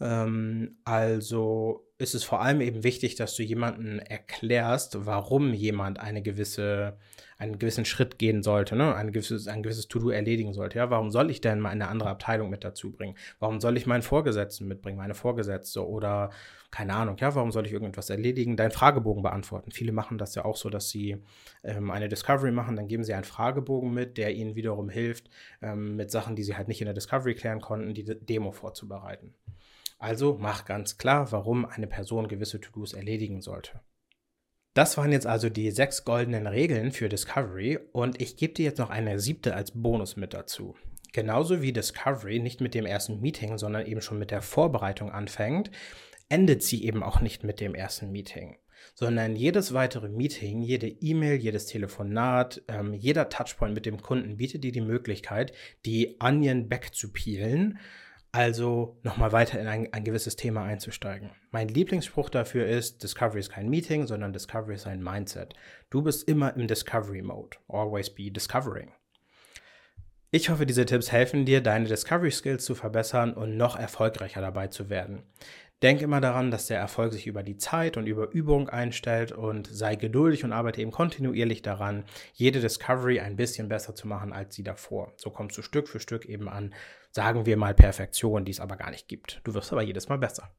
Ähm, 0.00 0.78
also 0.84 1.86
ist 1.98 2.14
es 2.14 2.24
vor 2.24 2.40
allem 2.40 2.62
eben 2.62 2.82
wichtig, 2.82 3.16
dass 3.16 3.36
du 3.36 3.42
jemanden 3.42 3.98
erklärst, 3.98 5.04
warum 5.04 5.52
jemand 5.52 6.00
eine 6.00 6.22
gewisse, 6.22 6.96
einen 7.36 7.58
gewissen 7.58 7.84
Schritt 7.84 8.18
gehen 8.18 8.42
sollte, 8.42 8.74
ne? 8.74 8.94
ein 8.94 9.12
gewisses, 9.12 9.48
ein 9.48 9.62
gewisses 9.62 9.86
To-Do 9.88 10.08
erledigen 10.08 10.54
sollte. 10.54 10.78
Ja, 10.78 10.88
warum 10.88 11.10
soll 11.10 11.30
ich 11.30 11.42
denn 11.42 11.60
mal 11.60 11.68
eine 11.68 11.88
andere 11.88 12.08
Abteilung 12.08 12.48
mit 12.48 12.64
dazu 12.64 12.90
bringen? 12.90 13.16
Warum 13.38 13.60
soll 13.60 13.76
ich 13.76 13.86
meinen 13.86 14.00
Vorgesetzten 14.00 14.66
mitbringen, 14.66 14.96
meine 14.96 15.14
Vorgesetzte 15.14 15.86
oder 15.86 16.30
keine 16.70 16.94
Ahnung, 16.94 17.16
ja, 17.18 17.34
warum 17.34 17.50
soll 17.50 17.66
ich 17.66 17.72
irgendwas 17.72 18.08
erledigen? 18.08 18.56
Deinen 18.56 18.70
Fragebogen 18.70 19.22
beantworten. 19.22 19.72
Viele 19.72 19.92
machen 19.92 20.18
das 20.18 20.34
ja 20.36 20.44
auch 20.44 20.56
so, 20.56 20.70
dass 20.70 20.88
sie 20.88 21.18
ähm, 21.64 21.90
eine 21.90 22.08
Discovery 22.08 22.52
machen, 22.52 22.76
dann 22.76 22.88
geben 22.88 23.04
sie 23.04 23.12
einen 23.12 23.24
Fragebogen 23.24 23.92
mit, 23.92 24.16
der 24.16 24.34
ihnen 24.34 24.54
wiederum 24.54 24.88
hilft, 24.88 25.28
ähm, 25.60 25.96
mit 25.96 26.10
Sachen, 26.10 26.36
die 26.36 26.44
sie 26.44 26.56
halt 26.56 26.68
nicht 26.68 26.80
in 26.80 26.86
der 26.86 26.94
Discovery 26.94 27.34
klären 27.34 27.60
konnten, 27.60 27.92
die 27.92 28.04
Demo 28.04 28.52
vorzubereiten. 28.52 29.34
Also 30.00 30.38
mach 30.40 30.64
ganz 30.64 30.96
klar, 30.96 31.30
warum 31.30 31.66
eine 31.66 31.86
Person 31.86 32.26
gewisse 32.26 32.58
To-Dos 32.58 32.94
erledigen 32.94 33.42
sollte. 33.42 33.80
Das 34.72 34.96
waren 34.96 35.12
jetzt 35.12 35.26
also 35.26 35.50
die 35.50 35.70
sechs 35.70 36.04
goldenen 36.06 36.46
Regeln 36.46 36.90
für 36.90 37.10
Discovery 37.10 37.78
und 37.92 38.20
ich 38.20 38.38
gebe 38.38 38.54
dir 38.54 38.64
jetzt 38.64 38.78
noch 38.78 38.88
eine 38.88 39.20
siebte 39.20 39.54
als 39.54 39.72
Bonus 39.74 40.16
mit 40.16 40.32
dazu. 40.32 40.74
Genauso 41.12 41.60
wie 41.60 41.74
Discovery 41.74 42.38
nicht 42.38 42.62
mit 42.62 42.74
dem 42.74 42.86
ersten 42.86 43.20
Meeting, 43.20 43.58
sondern 43.58 43.84
eben 43.84 44.00
schon 44.00 44.18
mit 44.18 44.30
der 44.30 44.40
Vorbereitung 44.40 45.10
anfängt, 45.10 45.70
endet 46.30 46.62
sie 46.62 46.82
eben 46.84 47.02
auch 47.02 47.20
nicht 47.20 47.44
mit 47.44 47.60
dem 47.60 47.74
ersten 47.74 48.10
Meeting, 48.10 48.56
sondern 48.94 49.36
jedes 49.36 49.74
weitere 49.74 50.08
Meeting, 50.08 50.62
jede 50.62 50.88
E-Mail, 50.88 51.34
jedes 51.34 51.66
Telefonat, 51.66 52.62
ähm, 52.68 52.94
jeder 52.94 53.28
Touchpoint 53.28 53.74
mit 53.74 53.84
dem 53.84 54.00
Kunden 54.00 54.38
bietet 54.38 54.64
dir 54.64 54.72
die 54.72 54.80
Möglichkeit, 54.80 55.52
die 55.84 56.16
Onion 56.20 56.70
back 56.70 56.94
zu 56.94 57.12
peelen 57.12 57.78
also 58.32 58.96
nochmal 59.02 59.32
weiter 59.32 59.58
in 59.60 59.66
ein, 59.66 59.92
ein, 59.92 60.04
gewisses 60.04 60.36
Thema 60.36 60.62
einzusteigen. 60.64 61.30
Mein 61.50 61.68
Lieblingsspruch 61.68 62.30
dafür 62.30 62.66
ist, 62.66 63.02
Discovery 63.02 63.40
ist 63.40 63.50
kein 63.50 63.68
Meeting, 63.68 64.06
sondern 64.06 64.32
Discovery 64.32 64.74
ist 64.74 64.86
ein 64.86 65.02
Mindset. 65.02 65.54
Du 65.90 66.02
bist 66.02 66.28
immer 66.28 66.54
im 66.56 66.66
Discovery 66.66 67.22
Mode. 67.22 67.56
Always 67.68 68.10
be 68.10 68.30
discovering. 68.30 68.92
Ich 70.32 70.48
hoffe, 70.48 70.64
diese 70.64 70.86
Tipps 70.86 71.10
helfen 71.10 71.44
dir, 71.44 71.60
deine 71.60 71.88
Discovery 71.88 72.30
Skills 72.30 72.64
zu 72.64 72.76
verbessern 72.76 73.32
und 73.32 73.56
noch 73.56 73.74
erfolgreicher 73.74 74.40
dabei 74.40 74.68
zu 74.68 74.88
werden. 74.88 75.24
Denk 75.82 76.02
immer 76.02 76.20
daran, 76.20 76.52
dass 76.52 76.68
der 76.68 76.78
Erfolg 76.78 77.12
sich 77.12 77.26
über 77.26 77.42
die 77.42 77.56
Zeit 77.56 77.96
und 77.96 78.06
über 78.06 78.30
Übung 78.30 78.68
einstellt 78.68 79.32
und 79.32 79.66
sei 79.66 79.96
geduldig 79.96 80.44
und 80.44 80.52
arbeite 80.52 80.82
eben 80.82 80.92
kontinuierlich 80.92 81.62
daran, 81.62 82.04
jede 82.34 82.60
Discovery 82.60 83.18
ein 83.18 83.34
bisschen 83.34 83.68
besser 83.68 83.96
zu 83.96 84.06
machen 84.06 84.32
als 84.32 84.54
sie 84.54 84.62
davor. 84.62 85.12
So 85.16 85.30
kommst 85.30 85.58
du 85.58 85.62
Stück 85.62 85.88
für 85.88 85.98
Stück 85.98 86.26
eben 86.26 86.48
an, 86.48 86.74
sagen 87.10 87.44
wir 87.44 87.56
mal, 87.56 87.74
Perfektion, 87.74 88.44
die 88.44 88.52
es 88.52 88.60
aber 88.60 88.76
gar 88.76 88.92
nicht 88.92 89.08
gibt. 89.08 89.40
Du 89.42 89.54
wirst 89.54 89.72
aber 89.72 89.82
jedes 89.82 90.08
Mal 90.08 90.18
besser. 90.18 90.52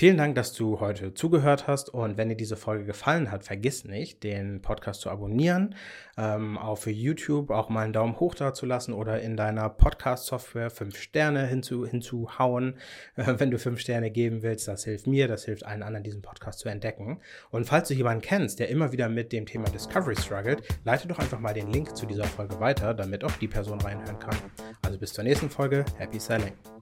Vielen 0.00 0.16
Dank, 0.16 0.34
dass 0.34 0.54
du 0.54 0.80
heute 0.80 1.12
zugehört 1.12 1.66
hast 1.66 1.90
und 1.90 2.16
wenn 2.16 2.30
dir 2.30 2.34
diese 2.34 2.56
Folge 2.56 2.86
gefallen 2.86 3.30
hat, 3.30 3.44
vergiss 3.44 3.84
nicht, 3.84 4.22
den 4.22 4.62
Podcast 4.62 5.02
zu 5.02 5.10
abonnieren, 5.10 5.74
ähm, 6.16 6.56
auf 6.56 6.86
YouTube 6.86 7.50
auch 7.50 7.68
mal 7.68 7.82
einen 7.82 7.92
Daumen 7.92 8.18
hoch 8.18 8.34
da 8.34 8.54
zu 8.54 8.64
lassen 8.64 8.94
oder 8.94 9.20
in 9.20 9.36
deiner 9.36 9.68
Podcast-Software 9.68 10.70
fünf 10.70 10.96
Sterne 10.96 11.46
hinzu, 11.46 11.84
hinzuhauen, 11.84 12.78
äh, 13.16 13.34
wenn 13.36 13.50
du 13.50 13.58
fünf 13.58 13.78
Sterne 13.80 14.10
geben 14.10 14.42
willst. 14.42 14.68
Das 14.68 14.84
hilft 14.84 15.06
mir, 15.06 15.28
das 15.28 15.44
hilft 15.44 15.66
allen 15.66 15.82
anderen, 15.82 16.02
diesen 16.02 16.22
Podcast 16.22 16.60
zu 16.60 16.70
entdecken. 16.70 17.20
Und 17.50 17.66
falls 17.66 17.88
du 17.88 17.92
jemanden 17.92 18.22
kennst, 18.22 18.58
der 18.58 18.70
immer 18.70 18.92
wieder 18.92 19.10
mit 19.10 19.34
dem 19.34 19.44
Thema 19.44 19.68
Discovery 19.68 20.16
struggelt, 20.16 20.62
leite 20.82 21.08
doch 21.08 21.18
einfach 21.18 21.40
mal 21.40 21.52
den 21.52 21.70
Link 21.70 21.94
zu 21.94 22.06
dieser 22.06 22.24
Folge 22.24 22.58
weiter, 22.58 22.94
damit 22.94 23.22
auch 23.22 23.32
die 23.32 23.48
Person 23.48 23.78
reinhören 23.82 24.18
kann. 24.18 24.38
Also 24.80 24.96
bis 24.96 25.12
zur 25.12 25.24
nächsten 25.24 25.50
Folge. 25.50 25.84
Happy 25.98 26.18
Selling! 26.18 26.79